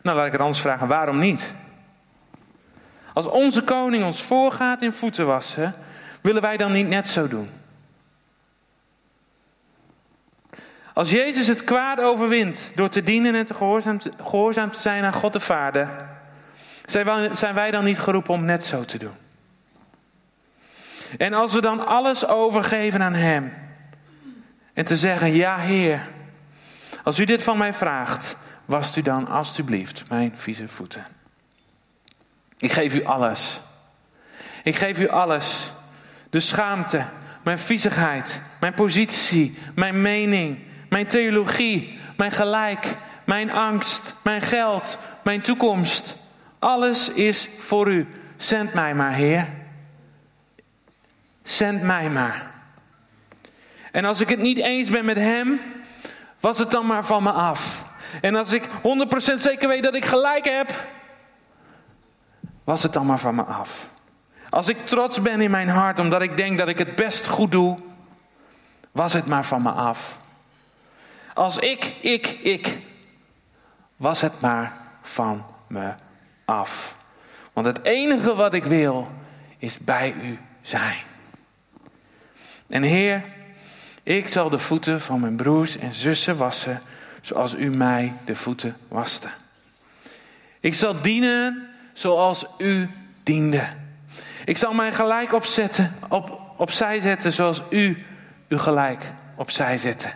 Nou, 0.04 0.18
laat 0.18 0.26
ik 0.26 0.32
het 0.32 0.42
anders 0.42 0.62
vragen. 0.62 0.88
Waarom 0.88 1.20
niet? 1.20 1.54
Als 3.14 3.26
onze 3.26 3.64
koning 3.64 4.04
ons 4.04 4.24
voorgaat 4.24 4.82
in 4.82 4.94
voeten 4.94 5.26
wassen, 5.26 5.76
willen 6.22 6.42
wij 6.42 6.58
dan 6.58 6.72
niet 6.72 6.88
net 6.88 7.08
zo 7.08 7.28
doen? 7.28 7.50
Als 10.94 11.10
Jezus 11.10 11.48
het 11.48 11.64
kwaad 11.64 12.02
overwint 12.02 12.72
door 12.76 12.90
te 12.90 13.04
dienen 13.04 13.36
en 13.36 13.46
te 13.46 13.54
gehoorzaam, 13.54 14.00
te, 14.00 14.12
gehoorzaam 14.22 14.72
te 14.72 14.80
zijn 14.80 15.04
aan 15.04 15.14
God 15.14 15.34
de 15.34 15.40
Vader, 15.40 15.90
zijn 17.32 17.54
wij 17.54 17.72
dan 17.72 17.84
niet 17.84 18.00
geroepen 18.00 18.34
om 18.34 18.46
net 18.46 18.64
zo 18.64 18.86
te 18.86 18.98
doen? 18.98 19.16
En 21.18 21.34
als 21.34 21.54
we 21.54 21.62
dan 21.62 21.88
alles 21.88 22.28
overgeven 22.28 23.02
aan 23.02 23.14
Hem 23.14 23.54
en 24.74 24.86
te 24.86 24.98
zeggen, 24.98 25.32
ja 25.32 25.58
Heer, 25.58 26.10
als 27.04 27.20
u 27.20 27.24
dit 27.26 27.44
van 27.44 27.58
mij 27.58 27.74
vraagt, 27.74 28.36
wast 28.66 28.96
u 28.96 29.02
dan 29.02 29.28
alstublieft 29.28 30.10
mijn 30.10 30.32
vieze 30.36 30.68
voeten. 30.68 31.06
Ik 32.58 32.72
geef 32.72 32.94
u 32.94 33.04
alles. 33.04 33.62
Ik 34.64 34.76
geef 34.76 35.00
u 35.00 35.10
alles. 35.10 35.72
De 36.30 36.40
schaamte, 36.40 37.06
mijn 37.44 37.58
viezigheid, 37.58 38.42
mijn 38.60 38.74
positie, 38.74 39.58
mijn 39.76 40.02
mening, 40.02 40.60
mijn 40.90 41.08
theologie, 41.08 42.00
mijn 42.18 42.32
gelijk, 42.32 42.96
mijn 43.26 43.52
angst, 43.52 44.16
mijn 44.22 44.42
geld, 44.42 44.98
mijn 45.24 45.42
toekomst. 45.42 46.16
Alles 46.60 47.10
is 47.10 47.50
voor 47.60 47.92
u. 47.92 48.08
Zend 48.38 48.74
mij 48.74 48.96
maar, 48.96 49.14
Heer. 49.14 49.48
Zend 51.44 51.82
mij 51.82 52.10
maar. 52.10 52.52
En 53.92 54.06
als 54.06 54.22
ik 54.22 54.30
het 54.30 54.40
niet 54.40 54.58
eens 54.58 54.90
ben 54.90 55.06
met 55.06 55.18
Hem, 55.18 55.60
was 56.40 56.58
het 56.58 56.72
dan 56.72 56.86
maar 56.86 57.06
van 57.06 57.24
me 57.24 57.32
af. 57.32 57.83
En 58.22 58.36
als 58.36 58.52
ik 58.52 58.64
100% 58.64 58.70
zeker 59.36 59.68
weet 59.68 59.84
dat 59.84 59.96
ik 59.96 60.06
gelijk 60.06 60.46
heb, 60.46 60.72
was 62.64 62.84
het 62.84 62.94
dan 62.94 63.06
maar 63.06 63.20
van 63.20 63.36
me 63.36 63.44
af. 63.44 63.90
Als 64.50 64.68
ik 64.68 64.86
trots 64.86 65.22
ben 65.22 65.42
in 65.42 65.52
mijn 65.52 65.70
hart 65.70 66.00
omdat 66.00 66.22
ik 66.22 66.38
denk 66.38 66.58
dat 66.58 66.68
ik 66.68 66.78
het 66.78 66.96
best 66.96 67.28
goed 67.28 67.52
doe, 67.52 67.78
was 68.92 69.14
het 69.14 69.26
maar 69.26 69.46
van 69.46 69.62
me 69.62 69.72
af. 69.72 70.18
Als 71.34 71.58
ik, 71.58 71.96
ik, 72.02 72.28
ik, 72.28 72.80
was 73.98 74.22
het 74.22 74.42
maar 74.42 74.78
van 75.02 75.46
me 75.68 75.94
af. 76.46 76.96
Want 77.54 77.66
het 77.66 77.84
enige 77.84 78.36
wat 78.36 78.54
ik 78.54 78.64
wil 78.64 79.12
is 79.58 79.78
bij 79.78 80.14
u 80.24 80.40
zijn. 80.62 80.98
En 82.68 82.84
Heer, 82.84 83.24
ik 84.04 84.28
zal 84.28 84.50
de 84.50 84.60
voeten 84.60 85.02
van 85.02 85.20
mijn 85.20 85.36
broers 85.36 85.78
en 85.78 85.94
zussen 85.94 86.38
wassen 86.38 86.82
zoals 87.24 87.56
u 87.56 87.70
mij 87.70 88.14
de 88.26 88.36
voeten 88.36 88.78
waste. 88.88 89.28
Ik 90.60 90.74
zal 90.74 91.02
dienen 91.02 91.68
zoals 91.94 92.46
u 92.58 92.90
diende. 93.24 93.64
Ik 94.46 94.58
zal 94.58 94.74
mijn 94.74 94.94
gelijk 94.94 95.34
opzetten, 95.34 95.96
op, 96.10 96.42
opzij 96.58 97.00
zetten 97.00 97.34
zoals 97.34 97.62
u 97.70 98.06
uw 98.48 98.58
gelijk 98.58 99.04
opzij 99.36 99.78
zette. 99.78 100.10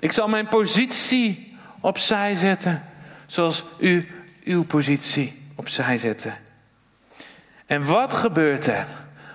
Ik 0.00 0.12
zal 0.12 0.28
mijn 0.28 0.48
positie 0.48 1.56
opzij 1.80 2.34
zetten 2.34 2.82
zoals 3.26 3.64
u 3.78 4.08
uw 4.44 4.64
positie 4.64 5.42
opzij 5.54 5.98
zette. 5.98 6.32
En 7.66 7.84
wat 7.84 8.14
gebeurt 8.14 8.66
er? 8.66 8.86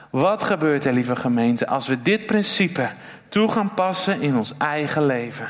Wat 0.09 0.43
gebeurt 0.43 0.85
er, 0.85 0.93
lieve 0.93 1.15
gemeente, 1.15 1.67
als 1.67 1.87
we 1.87 2.01
dit 2.01 2.25
principe 2.25 2.89
toe 3.29 3.51
gaan 3.51 3.73
passen 3.73 4.21
in 4.21 4.35
ons 4.35 4.53
eigen 4.57 5.05
leven? 5.05 5.47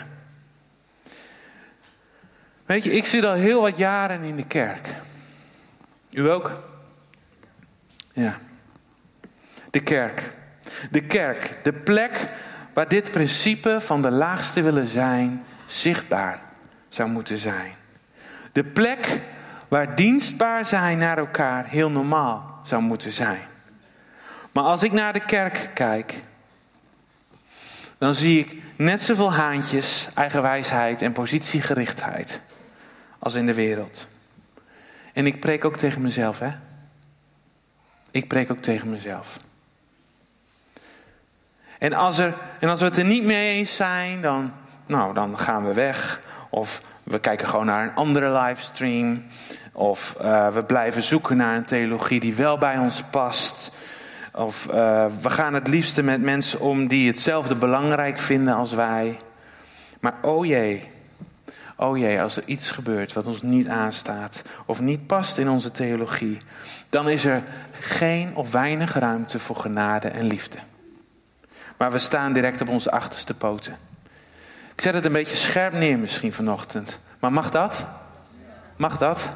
Weet 2.69 2.83
je, 2.83 2.91
ik 2.91 3.05
zit 3.05 3.23
al 3.23 3.33
heel 3.33 3.61
wat 3.61 3.77
jaren 3.77 4.21
in 4.21 4.35
de 4.35 4.45
kerk. 4.45 4.87
U 6.11 6.29
ook? 6.29 6.63
Ja. 8.13 8.37
De 9.69 9.79
kerk. 9.79 10.37
De 10.91 11.01
kerk. 11.01 11.57
De 11.63 11.73
plek 11.73 12.29
waar 12.73 12.87
dit 12.87 13.11
principe 13.11 13.77
van 13.81 14.01
de 14.01 14.11
laagste 14.11 14.61
willen 14.61 14.87
zijn 14.87 15.43
zichtbaar 15.65 16.41
zou 16.89 17.09
moeten 17.09 17.37
zijn. 17.37 17.73
De 18.51 18.63
plek 18.63 19.21
waar 19.67 19.95
dienstbaar 19.95 20.65
zijn 20.65 20.97
naar 20.97 21.17
elkaar 21.17 21.65
heel 21.67 21.89
normaal 21.89 22.59
zou 22.63 22.81
moeten 22.81 23.11
zijn. 23.11 23.41
Maar 24.51 24.63
als 24.63 24.83
ik 24.83 24.91
naar 24.91 25.13
de 25.13 25.25
kerk 25.25 25.69
kijk, 25.73 26.13
dan 27.97 28.13
zie 28.15 28.39
ik 28.39 28.57
net 28.77 29.01
zoveel 29.01 29.33
haantjes, 29.33 30.07
eigenwijsheid 30.13 31.01
en 31.01 31.11
positiegerichtheid 31.11 32.41
als 33.19 33.33
in 33.33 33.45
de 33.45 33.53
wereld. 33.53 34.07
En 35.13 35.25
ik 35.25 35.39
preek 35.39 35.65
ook 35.65 35.77
tegen 35.77 36.01
mezelf, 36.01 36.39
hè? 36.39 36.49
Ik 38.11 38.27
preek 38.27 38.51
ook 38.51 38.61
tegen 38.61 38.89
mezelf. 38.89 39.39
En 41.79 41.93
als, 41.93 42.17
er, 42.17 42.33
en 42.59 42.69
als 42.69 42.79
we 42.79 42.85
het 42.85 42.97
er 42.97 43.05
niet 43.05 43.23
mee 43.23 43.57
eens 43.57 43.75
zijn, 43.75 44.21
dan, 44.21 44.53
nou, 44.85 45.13
dan 45.13 45.39
gaan 45.39 45.67
we 45.67 45.73
weg. 45.73 46.21
Of 46.49 46.81
we 47.03 47.19
kijken 47.19 47.47
gewoon 47.47 47.65
naar 47.65 47.83
een 47.83 47.95
andere 47.95 48.39
livestream. 48.39 49.23
Of 49.71 50.15
uh, 50.21 50.47
we 50.47 50.63
blijven 50.63 51.03
zoeken 51.03 51.37
naar 51.37 51.55
een 51.55 51.65
theologie 51.65 52.19
die 52.19 52.35
wel 52.35 52.57
bij 52.57 52.77
ons 52.77 53.03
past. 53.11 53.71
Of 54.33 54.67
uh, 54.67 55.05
we 55.21 55.29
gaan 55.29 55.53
het 55.53 55.67
liefste 55.67 56.03
met 56.03 56.21
mensen 56.21 56.59
om 56.59 56.87
die 56.87 57.07
hetzelfde 57.07 57.55
belangrijk 57.55 58.17
vinden 58.17 58.53
als 58.53 58.73
wij. 58.73 59.19
Maar 59.99 60.13
oh 60.21 60.45
jee, 60.45 60.87
oh 61.79 61.97
jee, 61.97 62.21
als 62.21 62.37
er 62.37 62.43
iets 62.45 62.71
gebeurt 62.71 63.13
wat 63.13 63.25
ons 63.25 63.41
niet 63.41 63.67
aanstaat 63.67 64.41
of 64.65 64.79
niet 64.79 65.07
past 65.07 65.37
in 65.37 65.49
onze 65.49 65.71
theologie, 65.71 66.37
dan 66.89 67.09
is 67.09 67.25
er 67.25 67.43
geen 67.71 68.35
of 68.35 68.51
weinig 68.51 68.93
ruimte 68.93 69.39
voor 69.39 69.55
genade 69.55 70.07
en 70.07 70.25
liefde. 70.25 70.57
Maar 71.77 71.91
we 71.91 71.97
staan 71.97 72.33
direct 72.33 72.61
op 72.61 72.69
onze 72.69 72.91
achterste 72.91 73.33
poten. 73.33 73.77
Ik 74.75 74.81
zet 74.81 74.93
het 74.93 75.05
een 75.05 75.11
beetje 75.11 75.37
scherp 75.37 75.73
neer 75.73 75.99
misschien 75.99 76.33
vanochtend. 76.33 76.99
Maar 77.19 77.33
mag 77.33 77.51
dat? 77.51 77.85
Mag 78.75 78.97
dat? 78.97 79.29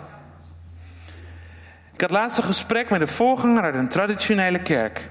Ik 1.94 2.02
had 2.02 2.12
laatst 2.12 2.38
een 2.38 2.44
gesprek 2.44 2.90
met 2.90 3.02
een 3.02 3.08
voorganger 3.08 3.64
uit 3.64 3.76
een 3.76 3.88
traditionele 3.88 4.62
kerk. 4.62 5.10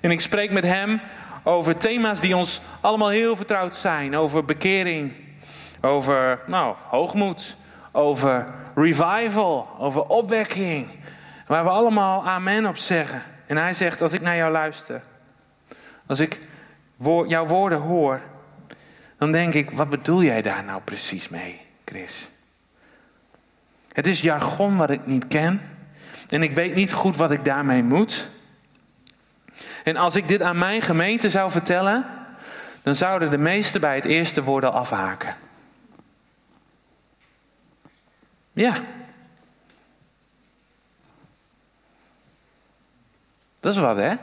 En 0.00 0.10
ik 0.10 0.20
spreek 0.20 0.50
met 0.50 0.64
hem 0.64 1.00
over 1.42 1.76
thema's 1.76 2.20
die 2.20 2.36
ons 2.36 2.60
allemaal 2.80 3.08
heel 3.08 3.36
vertrouwd 3.36 3.74
zijn. 3.74 4.16
Over 4.16 4.44
bekering, 4.44 5.12
over 5.86 6.40
nou, 6.46 6.76
hoogmoed, 6.88 7.56
over 7.92 8.46
revival, 8.74 9.68
over 9.78 10.02
opwekking. 10.02 10.88
Waar 11.46 11.64
we 11.64 11.70
allemaal 11.70 12.26
amen 12.26 12.66
op 12.66 12.76
zeggen. 12.76 13.22
En 13.46 13.56
hij 13.56 13.74
zegt, 13.74 14.02
als 14.02 14.12
ik 14.12 14.20
naar 14.20 14.36
jou 14.36 14.52
luister, 14.52 15.02
als 16.06 16.20
ik 16.20 16.38
jouw 17.26 17.46
woorden 17.46 17.78
hoor, 17.78 18.20
dan 19.18 19.32
denk 19.32 19.54
ik, 19.54 19.70
wat 19.70 19.90
bedoel 19.90 20.22
jij 20.22 20.42
daar 20.42 20.64
nou 20.64 20.80
precies 20.84 21.28
mee, 21.28 21.60
Chris? 21.84 22.30
Het 23.92 24.06
is 24.06 24.20
jargon 24.20 24.76
wat 24.76 24.90
ik 24.90 25.06
niet 25.06 25.26
ken. 25.26 25.60
En 26.28 26.42
ik 26.42 26.54
weet 26.54 26.74
niet 26.74 26.92
goed 26.92 27.16
wat 27.16 27.30
ik 27.30 27.44
daarmee 27.44 27.82
moet. 27.82 28.28
En 29.84 29.96
als 29.96 30.16
ik 30.16 30.28
dit 30.28 30.42
aan 30.42 30.58
mijn 30.58 30.82
gemeente 30.82 31.30
zou 31.30 31.50
vertellen, 31.50 32.06
dan 32.82 32.94
zouden 32.94 33.30
de 33.30 33.38
meesten 33.38 33.80
bij 33.80 33.94
het 33.94 34.04
eerste 34.04 34.42
woord 34.42 34.64
al 34.64 34.72
afhaken. 34.72 35.34
Ja. 38.56 38.74
Dat 43.60 43.74
is 43.74 43.80
wat, 43.80 43.96
hè? 43.96 44.14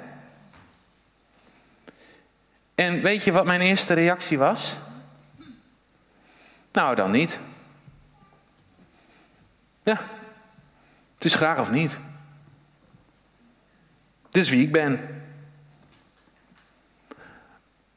En 2.76 3.02
weet 3.02 3.24
je 3.24 3.32
wat 3.32 3.46
mijn 3.46 3.62
eerste 3.62 3.94
reactie 3.94 4.38
was? 4.38 4.76
Nou, 6.72 6.96
dan 6.96 7.12
niet. 7.12 7.40
Ja, 9.84 10.02
het 11.16 11.26
is 11.26 11.36
graag 11.36 11.60
of 11.60 11.72
niet. 11.72 12.00
Dit 14.30 14.44
is 14.44 14.50
wie 14.50 14.64
ik 14.64 14.72
ben. 14.72 15.24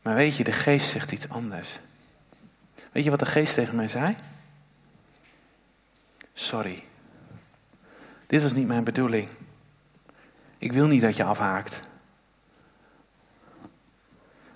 Maar 0.03 0.15
weet 0.15 0.37
je, 0.37 0.45
de 0.45 0.53
geest 0.53 0.91
zegt 0.91 1.13
iets 1.13 1.29
anders. 1.29 1.79
Weet 2.93 3.05
je 3.05 3.11
wat 3.11 3.19
de 3.19 3.27
geest 3.27 3.55
tegen 3.55 3.77
mij 3.77 3.89
zei? 3.89 4.17
Sorry. 6.39 6.85
Dit 8.27 8.43
was 8.43 8.53
niet 8.53 8.67
mijn 8.67 8.85
bedoeling. 8.85 9.29
Ik 10.59 10.73
wil 10.73 10.87
niet 10.87 11.03
dat 11.03 11.17
je 11.17 11.25
afhaakt. 11.25 11.81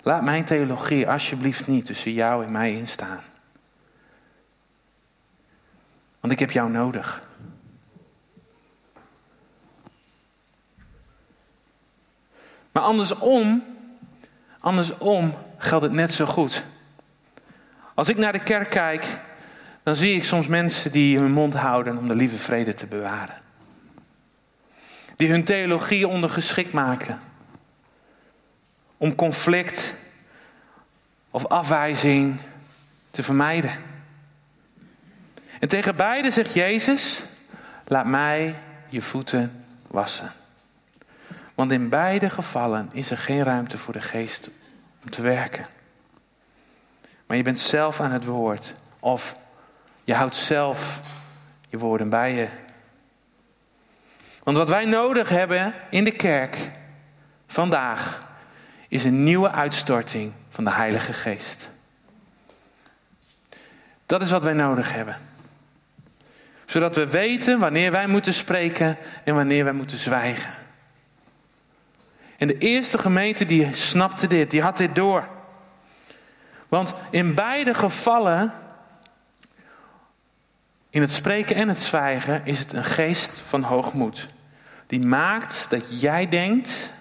Laat 0.01 0.23
mijn 0.23 0.45
theologie 0.45 1.09
alsjeblieft 1.09 1.67
niet 1.67 1.85
tussen 1.85 2.11
jou 2.11 2.45
en 2.45 2.51
mij 2.51 2.73
instaan. 2.73 3.19
Want 6.19 6.33
ik 6.33 6.39
heb 6.39 6.51
jou 6.51 6.69
nodig. 6.69 7.27
Maar 12.71 12.83
andersom, 12.83 13.63
andersom 14.59 15.33
geldt 15.57 15.83
het 15.83 15.93
net 15.93 16.11
zo 16.11 16.25
goed. 16.25 16.63
Als 17.93 18.09
ik 18.09 18.17
naar 18.17 18.31
de 18.31 18.43
kerk 18.43 18.69
kijk, 18.69 19.19
dan 19.83 19.95
zie 19.95 20.15
ik 20.15 20.23
soms 20.23 20.47
mensen 20.47 20.91
die 20.91 21.17
hun 21.17 21.31
mond 21.31 21.53
houden 21.53 21.97
om 21.97 22.07
de 22.07 22.15
lieve 22.15 22.37
vrede 22.37 22.73
te 22.73 22.87
bewaren. 22.87 23.35
Die 25.15 25.29
hun 25.29 25.43
theologie 25.43 26.07
ondergeschikt 26.07 26.73
maken. 26.73 27.21
Om 28.97 29.15
conflict 29.15 29.95
of 31.31 31.45
afwijzing 31.45 32.37
te 33.11 33.23
vermijden. 33.23 33.71
En 35.59 35.67
tegen 35.67 35.95
beide 35.95 36.31
zegt 36.31 36.53
Jezus: 36.53 37.23
Laat 37.87 38.05
mij 38.05 38.55
je 38.89 39.01
voeten 39.01 39.65
wassen. 39.87 40.31
Want 41.55 41.71
in 41.71 41.89
beide 41.89 42.29
gevallen 42.29 42.89
is 42.93 43.11
er 43.11 43.17
geen 43.17 43.43
ruimte 43.43 43.77
voor 43.77 43.93
de 43.93 44.01
geest 44.01 44.49
om 45.03 45.09
te 45.09 45.21
werken. 45.21 45.65
Maar 47.27 47.37
je 47.37 47.43
bent 47.43 47.59
zelf 47.59 47.99
aan 47.99 48.11
het 48.11 48.25
woord. 48.25 48.75
Of 48.99 49.35
je 50.11 50.17
houdt 50.17 50.35
zelf 50.35 51.01
je 51.69 51.77
woorden 51.77 52.09
bij 52.09 52.33
je. 52.33 52.47
Want 54.43 54.57
wat 54.57 54.69
wij 54.69 54.85
nodig 54.85 55.29
hebben 55.29 55.73
in 55.89 56.03
de 56.03 56.11
kerk 56.11 56.71
vandaag 57.47 58.23
is 58.87 59.03
een 59.03 59.23
nieuwe 59.23 59.51
uitstorting 59.51 60.33
van 60.49 60.63
de 60.63 60.71
Heilige 60.71 61.13
Geest. 61.13 61.69
Dat 64.05 64.21
is 64.21 64.31
wat 64.31 64.43
wij 64.43 64.53
nodig 64.53 64.93
hebben. 64.93 65.15
Zodat 66.65 66.95
we 66.95 67.07
weten 67.07 67.59
wanneer 67.59 67.91
wij 67.91 68.07
moeten 68.07 68.33
spreken 68.33 68.97
en 69.23 69.35
wanneer 69.35 69.63
wij 69.63 69.73
moeten 69.73 69.97
zwijgen. 69.97 70.53
En 72.37 72.47
de 72.47 72.57
eerste 72.57 72.97
gemeente 72.97 73.45
die 73.45 73.73
snapte 73.73 74.27
dit, 74.27 74.51
die 74.51 74.61
had 74.61 74.77
dit 74.77 74.95
door. 74.95 75.27
Want 76.67 76.93
in 77.09 77.33
beide 77.33 77.73
gevallen, 77.73 78.53
in 80.91 81.01
het 81.01 81.11
spreken 81.11 81.55
en 81.55 81.67
het 81.67 81.79
zwijgen, 81.79 82.41
is 82.45 82.59
het 82.59 82.73
een 82.73 82.85
geest 82.85 83.39
van 83.39 83.63
hoogmoed. 83.63 84.27
Die 84.87 84.99
maakt 84.99 85.69
dat 85.69 86.01
jij 86.01 86.27
denkt 86.27 86.91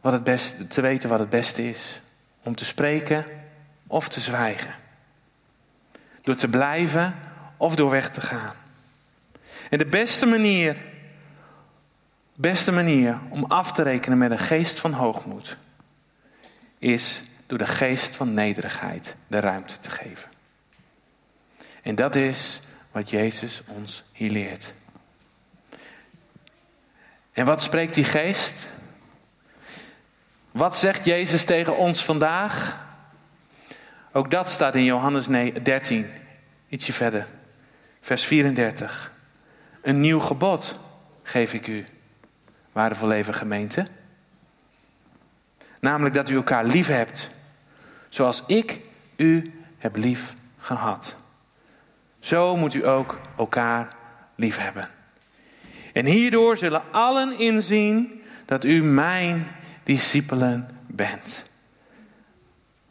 wat 0.00 0.12
het 0.12 0.24
beste, 0.24 0.66
te 0.66 0.80
weten 0.80 1.08
wat 1.08 1.18
het 1.18 1.30
beste 1.30 1.68
is. 1.68 2.00
Om 2.42 2.54
te 2.54 2.64
spreken 2.64 3.24
of 3.86 4.08
te 4.08 4.20
zwijgen. 4.20 4.74
Door 6.22 6.34
te 6.34 6.48
blijven 6.48 7.14
of 7.56 7.76
door 7.76 7.90
weg 7.90 8.10
te 8.10 8.20
gaan. 8.20 8.54
En 9.70 9.78
de 9.78 9.86
beste 9.86 10.26
manier, 10.26 10.76
beste 12.34 12.72
manier 12.72 13.18
om 13.28 13.44
af 13.44 13.72
te 13.72 13.82
rekenen 13.82 14.18
met 14.18 14.30
een 14.30 14.38
geest 14.38 14.78
van 14.78 14.92
hoogmoed 14.92 15.56
is 16.78 17.22
door 17.46 17.58
de 17.58 17.66
geest 17.66 18.16
van 18.16 18.34
nederigheid 18.34 19.16
de 19.26 19.40
ruimte 19.40 19.78
te 19.78 19.90
geven. 19.90 20.31
En 21.82 21.94
dat 21.94 22.14
is 22.14 22.60
wat 22.92 23.10
Jezus 23.10 23.62
ons 23.66 24.04
hier 24.12 24.30
leert. 24.30 24.72
En 27.32 27.44
wat 27.44 27.62
spreekt 27.62 27.94
die 27.94 28.04
geest? 28.04 28.68
Wat 30.50 30.76
zegt 30.76 31.04
Jezus 31.04 31.44
tegen 31.44 31.76
ons 31.76 32.04
vandaag? 32.04 32.80
Ook 34.12 34.30
dat 34.30 34.48
staat 34.48 34.74
in 34.74 34.84
Johannes 34.84 35.26
13, 35.62 36.10
ietsje 36.68 36.92
verder, 36.92 37.26
vers 38.00 38.24
34. 38.24 39.12
Een 39.82 40.00
nieuw 40.00 40.20
gebod 40.20 40.78
geef 41.22 41.54
ik 41.54 41.66
u, 41.66 41.84
waardevolle 42.72 43.14
leven 43.14 43.34
gemeente. 43.34 43.86
Namelijk 45.80 46.14
dat 46.14 46.28
u 46.28 46.34
elkaar 46.34 46.64
lief 46.64 46.86
hebt, 46.86 47.30
zoals 48.08 48.42
ik 48.46 48.78
u 49.16 49.52
heb 49.78 49.96
lief 49.96 50.34
gehad. 50.58 51.14
Zo 52.22 52.56
moet 52.56 52.74
u 52.74 52.86
ook 52.86 53.20
elkaar 53.36 53.88
lief 54.34 54.56
hebben. 54.58 54.88
En 55.92 56.06
hierdoor 56.06 56.56
zullen 56.56 56.82
allen 56.90 57.38
inzien 57.38 58.22
dat 58.44 58.64
u 58.64 58.82
mijn 58.82 59.46
discipelen 59.82 60.68
bent. 60.86 61.46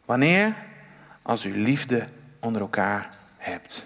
Wanneer? 0.05 0.55
Als 1.21 1.45
u 1.45 1.61
liefde 1.61 2.05
onder 2.39 2.61
elkaar 2.61 3.09
hebt. 3.37 3.85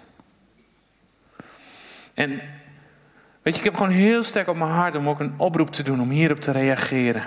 En 2.14 2.30
weet 3.42 3.54
je, 3.54 3.58
ik 3.58 3.64
heb 3.64 3.74
gewoon 3.74 3.92
heel 3.92 4.24
sterk 4.24 4.48
op 4.48 4.56
mijn 4.56 4.70
hart 4.70 4.94
om 4.94 5.08
ook 5.08 5.20
een 5.20 5.34
oproep 5.36 5.70
te 5.70 5.82
doen 5.82 6.00
om 6.00 6.10
hierop 6.10 6.40
te 6.40 6.50
reageren. 6.50 7.24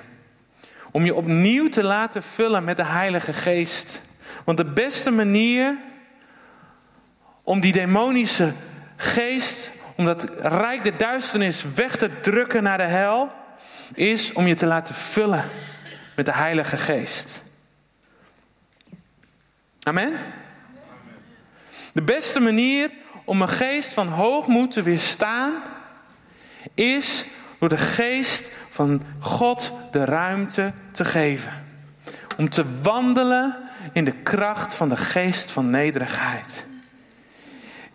Om 0.92 1.06
je 1.06 1.16
opnieuw 1.16 1.70
te 1.70 1.84
laten 1.84 2.24
vullen 2.24 2.64
met 2.64 2.78
de 2.78 2.86
Heilige 2.86 3.34
Geest. 3.34 4.02
Want 4.46 4.58
de 4.58 4.66
beste 4.66 5.12
manier 5.12 5.78
om 7.50 7.60
die 7.60 7.72
demonische 7.72 8.54
geest, 8.96 9.72
om 9.96 10.06
dat 10.06 10.28
rijk 10.42 10.84
de 10.84 10.96
duisternis 10.96 11.66
weg 11.76 11.96
te 11.96 12.20
drukken 12.20 12.64
naar 12.64 12.78
de 12.78 12.84
hel, 12.84 13.32
is 13.94 14.34
om 14.34 14.48
je 14.48 14.54
te 14.54 14.66
laten 14.66 14.96
vullen 14.96 15.50
met 16.16 16.26
de 16.26 16.34
Heilige 16.34 16.78
Geest. 16.78 17.44
Amen? 19.84 20.14
De 21.92 22.02
beste 22.02 22.40
manier 22.40 22.92
om 23.26 23.42
een 23.42 23.50
geest 23.50 23.94
van 23.94 24.08
hoogmoed 24.08 24.72
te 24.72 24.82
weerstaan, 24.82 25.54
is 26.74 27.26
door 27.60 27.70
de 27.70 27.78
geest 27.78 28.52
van 28.70 29.04
God 29.20 29.72
de 29.92 30.06
ruimte 30.06 30.74
te 30.92 31.06
geven. 31.06 31.52
Om 32.38 32.50
te 32.50 32.82
wandelen 32.82 33.58
in 33.94 34.06
de 34.06 34.16
kracht 34.16 34.74
van 34.74 34.90
de 34.90 34.98
geest 34.98 35.52
van 35.52 35.70
nederigheid. 35.70 36.68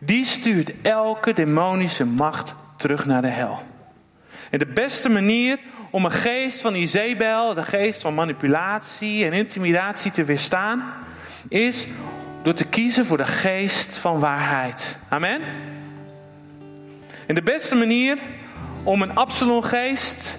Die 0.04 0.24
stuurt 0.24 0.72
elke 0.82 1.32
demonische 1.32 2.04
macht 2.04 2.54
terug 2.76 3.06
naar 3.06 3.22
de 3.22 3.28
hel. 3.28 3.62
En 4.50 4.58
de 4.58 4.66
beste 4.66 5.08
manier 5.08 5.58
om 5.90 6.04
een 6.04 6.12
geest 6.12 6.60
van 6.60 6.74
Izebel, 6.74 7.54
de 7.54 7.62
geest 7.62 8.00
van 8.00 8.14
manipulatie 8.14 9.24
en 9.24 9.32
intimidatie 9.32 10.10
te 10.10 10.24
weerstaan, 10.24 10.84
is 11.48 11.86
door 12.42 12.54
te 12.54 12.64
kiezen 12.64 13.06
voor 13.06 13.16
de 13.16 13.26
geest 13.26 13.96
van 13.96 14.20
waarheid. 14.20 14.98
Amen. 15.08 15.40
En 17.26 17.34
de 17.34 17.42
beste 17.42 17.74
manier 17.74 18.18
om 18.82 19.02
een 19.02 19.14
Absalon-geest 19.14 20.38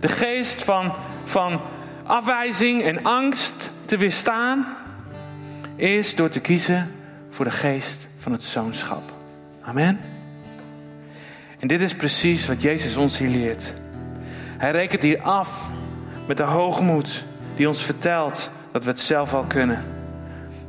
de 0.00 0.08
geest 0.08 0.62
van, 0.62 0.92
van 1.24 1.60
afwijzing 2.04 2.82
en 2.82 3.04
angst 3.04 3.70
te 3.84 3.96
weerstaan, 3.96 4.66
is 5.76 6.14
door 6.14 6.28
te 6.28 6.40
kiezen 6.40 6.94
voor 7.30 7.44
de 7.44 7.50
geest 7.50 8.09
van 8.20 8.32
het 8.32 8.42
zoonschap. 8.42 9.12
Amen. 9.60 9.98
En 11.58 11.68
dit 11.68 11.80
is 11.80 11.94
precies 11.94 12.46
wat 12.46 12.62
Jezus 12.62 12.96
ons 12.96 13.18
hier 13.18 13.28
leert. 13.28 13.74
Hij 14.58 14.70
rekent 14.70 15.02
hier 15.02 15.20
af 15.20 15.68
met 16.26 16.36
de 16.36 16.42
hoogmoed 16.42 17.24
die 17.56 17.68
ons 17.68 17.82
vertelt 17.82 18.50
dat 18.72 18.84
we 18.84 18.90
het 18.90 19.00
zelf 19.00 19.34
al 19.34 19.44
kunnen. 19.44 19.84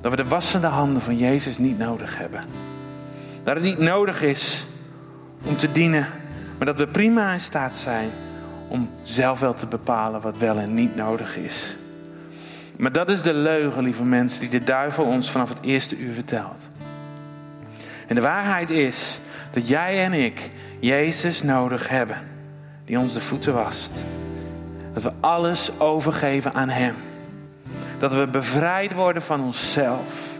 Dat 0.01 0.11
we 0.11 0.17
de 0.17 0.27
wassende 0.27 0.67
handen 0.67 1.01
van 1.01 1.17
Jezus 1.17 1.57
niet 1.57 1.77
nodig 1.77 2.17
hebben. 2.17 2.41
Dat 3.43 3.55
het 3.55 3.63
niet 3.63 3.79
nodig 3.79 4.21
is 4.21 4.65
om 5.43 5.57
te 5.57 5.71
dienen, 5.71 6.07
maar 6.57 6.65
dat 6.67 6.77
we 6.77 6.87
prima 6.87 7.33
in 7.33 7.39
staat 7.39 7.75
zijn 7.75 8.09
om 8.67 8.89
zelf 9.03 9.39
wel 9.39 9.53
te 9.53 9.65
bepalen 9.65 10.21
wat 10.21 10.37
wel 10.37 10.57
en 10.57 10.73
niet 10.73 10.95
nodig 10.95 11.37
is. 11.37 11.75
Maar 12.77 12.91
dat 12.91 13.09
is 13.09 13.21
de 13.21 13.33
leugen, 13.33 13.83
lieve 13.83 14.03
mensen, 14.03 14.39
die 14.39 14.49
de 14.59 14.63
duivel 14.63 15.05
ons 15.05 15.31
vanaf 15.31 15.49
het 15.49 15.61
eerste 15.61 15.97
uur 15.97 16.13
vertelt. 16.13 16.67
En 18.11 18.17
de 18.17 18.23
waarheid 18.23 18.69
is 18.69 19.19
dat 19.51 19.67
jij 19.67 20.03
en 20.03 20.13
ik 20.13 20.49
Jezus 20.79 21.43
nodig 21.43 21.87
hebben, 21.87 22.17
die 22.85 22.99
ons 22.99 23.13
de 23.13 23.19
voeten 23.19 23.53
wast. 23.53 23.91
Dat 24.93 25.03
we 25.03 25.11
alles 25.19 25.79
overgeven 25.79 26.53
aan 26.53 26.69
Hem. 26.69 26.95
Dat 27.97 28.13
we 28.13 28.27
bevrijd 28.27 28.93
worden 28.93 29.21
van 29.21 29.41
onszelf. 29.41 30.39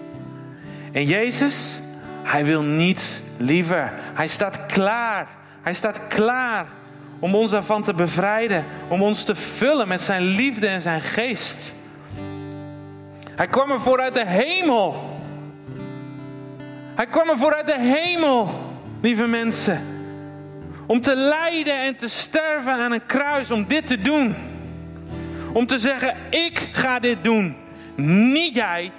En 0.91 1.05
Jezus, 1.05 1.79
Hij 2.23 2.45
wil 2.45 2.61
niets 2.61 3.19
liever. 3.37 3.93
Hij 4.13 4.27
staat 4.27 4.65
klaar. 4.65 5.27
Hij 5.61 5.73
staat 5.73 6.07
klaar 6.07 6.65
om 7.19 7.35
ons 7.35 7.51
daarvan 7.51 7.83
te 7.83 7.93
bevrijden. 7.93 8.65
Om 8.87 9.01
ons 9.01 9.23
te 9.23 9.35
vullen 9.35 9.87
met 9.87 10.01
zijn 10.01 10.21
liefde 10.21 10.67
en 10.67 10.81
zijn 10.81 11.01
geest. 11.01 11.75
Hij 13.35 13.47
kwam 13.47 13.71
er 13.71 13.81
vooruit 13.81 14.13
de 14.13 14.25
hemel. 14.25 15.10
Hij 16.95 17.05
kwam 17.05 17.29
er 17.29 17.37
vooruit 17.37 17.65
de 17.65 17.79
hemel, 17.79 18.49
lieve 19.01 19.27
mensen. 19.27 19.81
Om 20.85 21.01
te 21.01 21.15
lijden 21.15 21.81
en 21.81 21.95
te 21.95 22.09
sterven 22.09 22.73
aan 22.73 22.91
een 22.91 23.05
kruis, 23.05 23.51
om 23.51 23.65
dit 23.67 23.87
te 23.87 24.01
doen. 24.01 24.35
Om 25.53 25.65
te 25.65 25.79
zeggen, 25.79 26.15
ik 26.29 26.69
ga 26.71 26.99
dit 26.99 27.17
doen. 27.21 27.55
Niet 28.31 28.53
jij, 28.53 28.91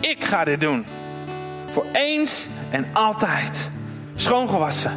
ik 0.00 0.24
ga 0.24 0.44
dit 0.44 0.60
doen. 0.60 0.84
Voor 1.70 1.86
eens 1.92 2.46
en 2.70 2.86
altijd. 2.92 3.70
Schoongewassen. 4.14 4.92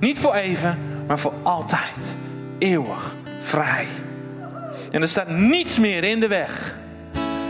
Niet 0.00 0.18
voor 0.18 0.34
even, 0.34 0.78
maar 1.06 1.18
voor 1.18 1.34
altijd. 1.42 2.16
Eeuwig 2.58 3.16
vrij. 3.40 3.86
En 4.90 5.02
er 5.02 5.08
staat 5.08 5.28
niets 5.28 5.78
meer 5.78 6.04
in 6.04 6.20
de 6.20 6.28
weg 6.28 6.76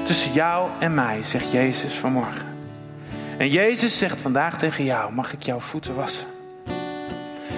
tussen 0.03 0.33
jou 0.33 0.69
en 0.79 0.95
mij, 0.95 1.23
zegt 1.23 1.51
Jezus 1.51 1.93
vanmorgen. 1.93 2.50
En 3.41 3.49
Jezus 3.49 3.99
zegt 3.99 4.21
vandaag 4.21 4.59
tegen 4.59 4.85
jou: 4.85 5.13
Mag 5.13 5.33
ik 5.33 5.43
jouw 5.43 5.61
voeten 5.61 5.95
wassen? 5.95 6.27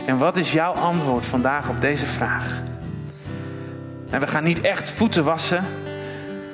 En 0.06 0.18
wat 0.18 0.36
is 0.36 0.52
jouw 0.52 0.72
antwoord 0.72 1.26
vandaag 1.26 1.68
op 1.68 1.80
deze 1.80 2.06
vraag? 2.06 2.62
En 4.10 4.20
we 4.20 4.26
gaan 4.26 4.44
niet 4.44 4.60
echt 4.60 4.90
voeten 4.90 5.24
wassen, 5.24 5.64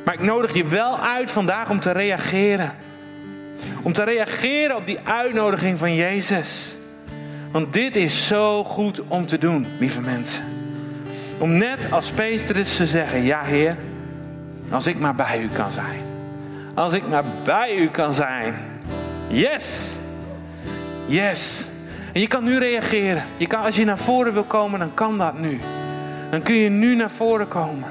maar 0.05 0.15
ik 0.15 0.21
nodig 0.21 0.55
je 0.55 0.65
wel 0.65 1.01
uit 1.01 1.31
vandaag 1.31 1.71
om 1.71 1.81
te 1.81 1.91
reageren. 1.91 2.77
Om 3.83 3.93
te 3.93 4.03
reageren 4.03 4.77
op 4.77 4.87
die 4.87 4.99
uitnodiging 5.05 5.79
van 5.79 5.95
Jezus. 5.95 6.75
Want 7.51 7.73
dit 7.73 7.97
is 7.97 8.27
zo 8.27 8.65
goed 8.65 9.01
om 9.09 9.27
te 9.27 9.39
doen, 9.39 9.67
lieve 9.79 10.01
mensen. 10.01 10.45
Om 11.39 11.57
net 11.57 11.93
als 11.93 12.11
Petrus 12.11 12.77
te 12.77 12.87
zeggen: 12.87 13.23
Ja, 13.23 13.43
Heer, 13.43 13.77
als 14.71 14.87
ik 14.87 14.99
maar 14.99 15.15
bij 15.15 15.41
u 15.41 15.49
kan 15.49 15.71
zijn. 15.71 16.07
Als 16.75 16.93
ik 16.93 17.09
maar 17.09 17.25
bij 17.45 17.77
u 17.77 17.89
kan 17.89 18.15
zijn. 18.15 18.77
Yes! 19.29 19.97
Yes! 21.07 21.67
En 22.13 22.21
je 22.21 22.27
kan 22.27 22.45
nu 22.45 22.59
reageren. 22.59 23.25
Je 23.37 23.47
kan, 23.47 23.63
als 23.63 23.77
je 23.77 23.85
naar 23.85 23.99
voren 23.99 24.33
wil 24.33 24.43
komen, 24.43 24.79
dan 24.79 24.95
kan 24.95 25.19
dat 25.19 25.39
nu. 25.39 25.61
Dan 26.31 26.43
kun 26.43 26.55
je 26.55 26.69
nu 26.69 26.95
naar 26.95 27.11
voren 27.11 27.49
komen. 27.49 27.89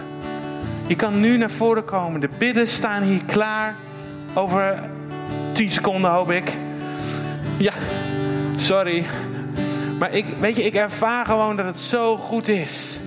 Je 0.87 0.95
kan 0.95 1.19
nu 1.19 1.37
naar 1.37 1.51
voren 1.51 1.85
komen. 1.85 2.21
De 2.21 2.29
bidden 2.37 2.67
staan 2.67 3.03
hier 3.03 3.21
klaar. 3.25 3.75
Over 4.33 4.79
10 5.51 5.71
seconden 5.71 6.11
hoop 6.11 6.31
ik. 6.31 6.51
Ja, 7.57 7.73
sorry. 8.55 9.05
Maar 9.99 10.13
ik, 10.13 10.25
weet 10.39 10.55
je, 10.55 10.63
ik 10.63 10.73
ervaar 10.75 11.25
gewoon 11.25 11.55
dat 11.55 11.65
het 11.65 11.79
zo 11.79 12.17
goed 12.17 12.47
is. 12.47 12.99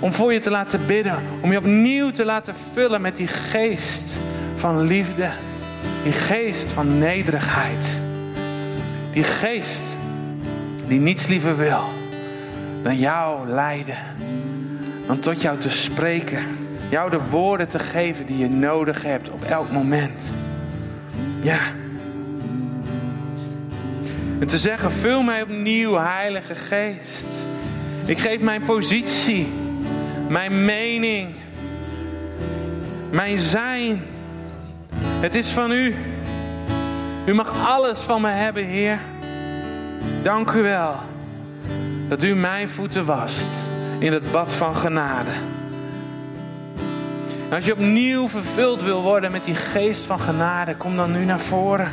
Om 0.00 0.12
voor 0.12 0.32
je 0.32 0.38
te 0.38 0.50
laten 0.50 0.86
bidden. 0.86 1.18
Om 1.42 1.52
je 1.52 1.58
opnieuw 1.58 2.10
te 2.10 2.24
laten 2.24 2.54
vullen 2.72 3.00
met 3.00 3.16
die 3.16 3.26
geest 3.26 4.20
van 4.54 4.80
liefde. 4.80 5.30
Die 6.06 6.14
geest 6.14 6.72
van 6.72 6.98
nederigheid. 6.98 8.00
Die 9.10 9.24
geest 9.24 9.96
die 10.86 11.00
niets 11.00 11.26
liever 11.26 11.56
wil 11.56 11.80
dan 12.82 12.98
jou 12.98 13.48
leiden. 13.48 13.96
Dan 15.06 15.20
tot 15.20 15.40
jou 15.40 15.58
te 15.58 15.70
spreken. 15.70 16.42
Jou 16.88 17.10
de 17.10 17.20
woorden 17.30 17.68
te 17.68 17.78
geven 17.78 18.26
die 18.26 18.38
je 18.38 18.48
nodig 18.48 19.02
hebt 19.02 19.30
op 19.30 19.44
elk 19.44 19.70
moment. 19.70 20.32
Ja. 21.40 21.58
En 24.40 24.46
te 24.46 24.58
zeggen, 24.58 24.92
vul 24.92 25.22
mij 25.22 25.42
opnieuw, 25.42 25.98
Heilige 25.98 26.54
Geest. 26.54 27.26
Ik 28.04 28.18
geef 28.18 28.40
mijn 28.40 28.64
positie, 28.64 29.48
mijn 30.28 30.64
mening, 30.64 31.34
mijn 33.10 33.38
zijn. 33.38 34.02
Het 35.20 35.34
is 35.34 35.48
van 35.48 35.72
u. 35.72 35.94
U 37.26 37.34
mag 37.34 37.52
alles 37.66 37.98
van 37.98 38.20
me 38.20 38.28
hebben, 38.28 38.64
Heer. 38.64 38.98
Dank 40.22 40.50
u 40.50 40.62
wel 40.62 40.94
dat 42.08 42.22
u 42.22 42.34
mijn 42.34 42.68
voeten 42.68 43.04
wast 43.04 43.48
in 43.98 44.12
het 44.12 44.32
bad 44.32 44.52
van 44.52 44.76
genade. 44.76 45.30
En 47.48 47.54
als 47.54 47.64
je 47.64 47.72
opnieuw 47.72 48.28
vervuld 48.28 48.82
wil 48.82 49.02
worden 49.02 49.30
met 49.32 49.44
die 49.44 49.54
geest 49.54 50.04
van 50.04 50.20
genade, 50.20 50.76
kom 50.76 50.96
dan 50.96 51.12
nu 51.12 51.24
naar 51.24 51.40
voren. 51.40 51.90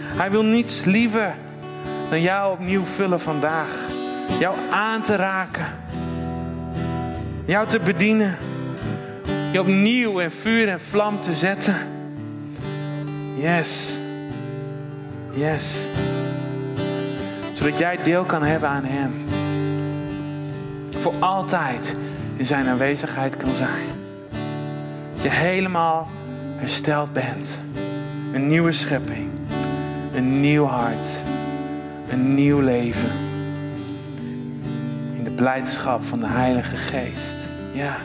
Hij 0.00 0.30
wil 0.30 0.42
niets 0.42 0.84
liever 0.84 1.34
dan 2.10 2.20
jou 2.20 2.52
opnieuw 2.52 2.84
vullen 2.84 3.20
vandaag. 3.20 3.70
Jou 4.38 4.56
aan 4.70 5.02
te 5.02 5.16
raken. 5.16 5.66
Jou 7.44 7.66
te 7.66 7.80
bedienen. 7.80 8.36
Je 9.52 9.60
opnieuw 9.60 10.18
in 10.18 10.30
vuur 10.30 10.68
en 10.68 10.80
vlam 10.80 11.20
te 11.20 11.34
zetten. 11.34 11.76
Yes. 13.38 13.98
Yes. 15.32 15.86
Zodat 17.52 17.78
jij 17.78 18.02
deel 18.02 18.24
kan 18.24 18.42
hebben 18.42 18.68
aan 18.68 18.84
Hem. 18.84 19.12
Voor 20.90 21.14
altijd 21.18 21.96
in 22.36 22.46
Zijn 22.46 22.66
aanwezigheid 22.66 23.36
kan 23.36 23.54
zijn. 23.54 23.86
Dat 25.14 25.22
je 25.22 25.28
helemaal 25.28 26.08
hersteld 26.56 27.12
bent. 27.12 27.60
Een 28.32 28.46
nieuwe 28.46 28.72
schepping. 28.72 29.30
Een 30.14 30.40
nieuw 30.40 30.64
hart. 30.64 31.06
Een 32.10 32.34
nieuw 32.34 32.60
leven. 32.60 33.10
In 35.16 35.24
de 35.24 35.30
blijdschap 35.30 36.04
van 36.04 36.20
de 36.20 36.28
Heilige 36.28 36.76
Geest. 36.76 37.36
Ja. 37.72 37.96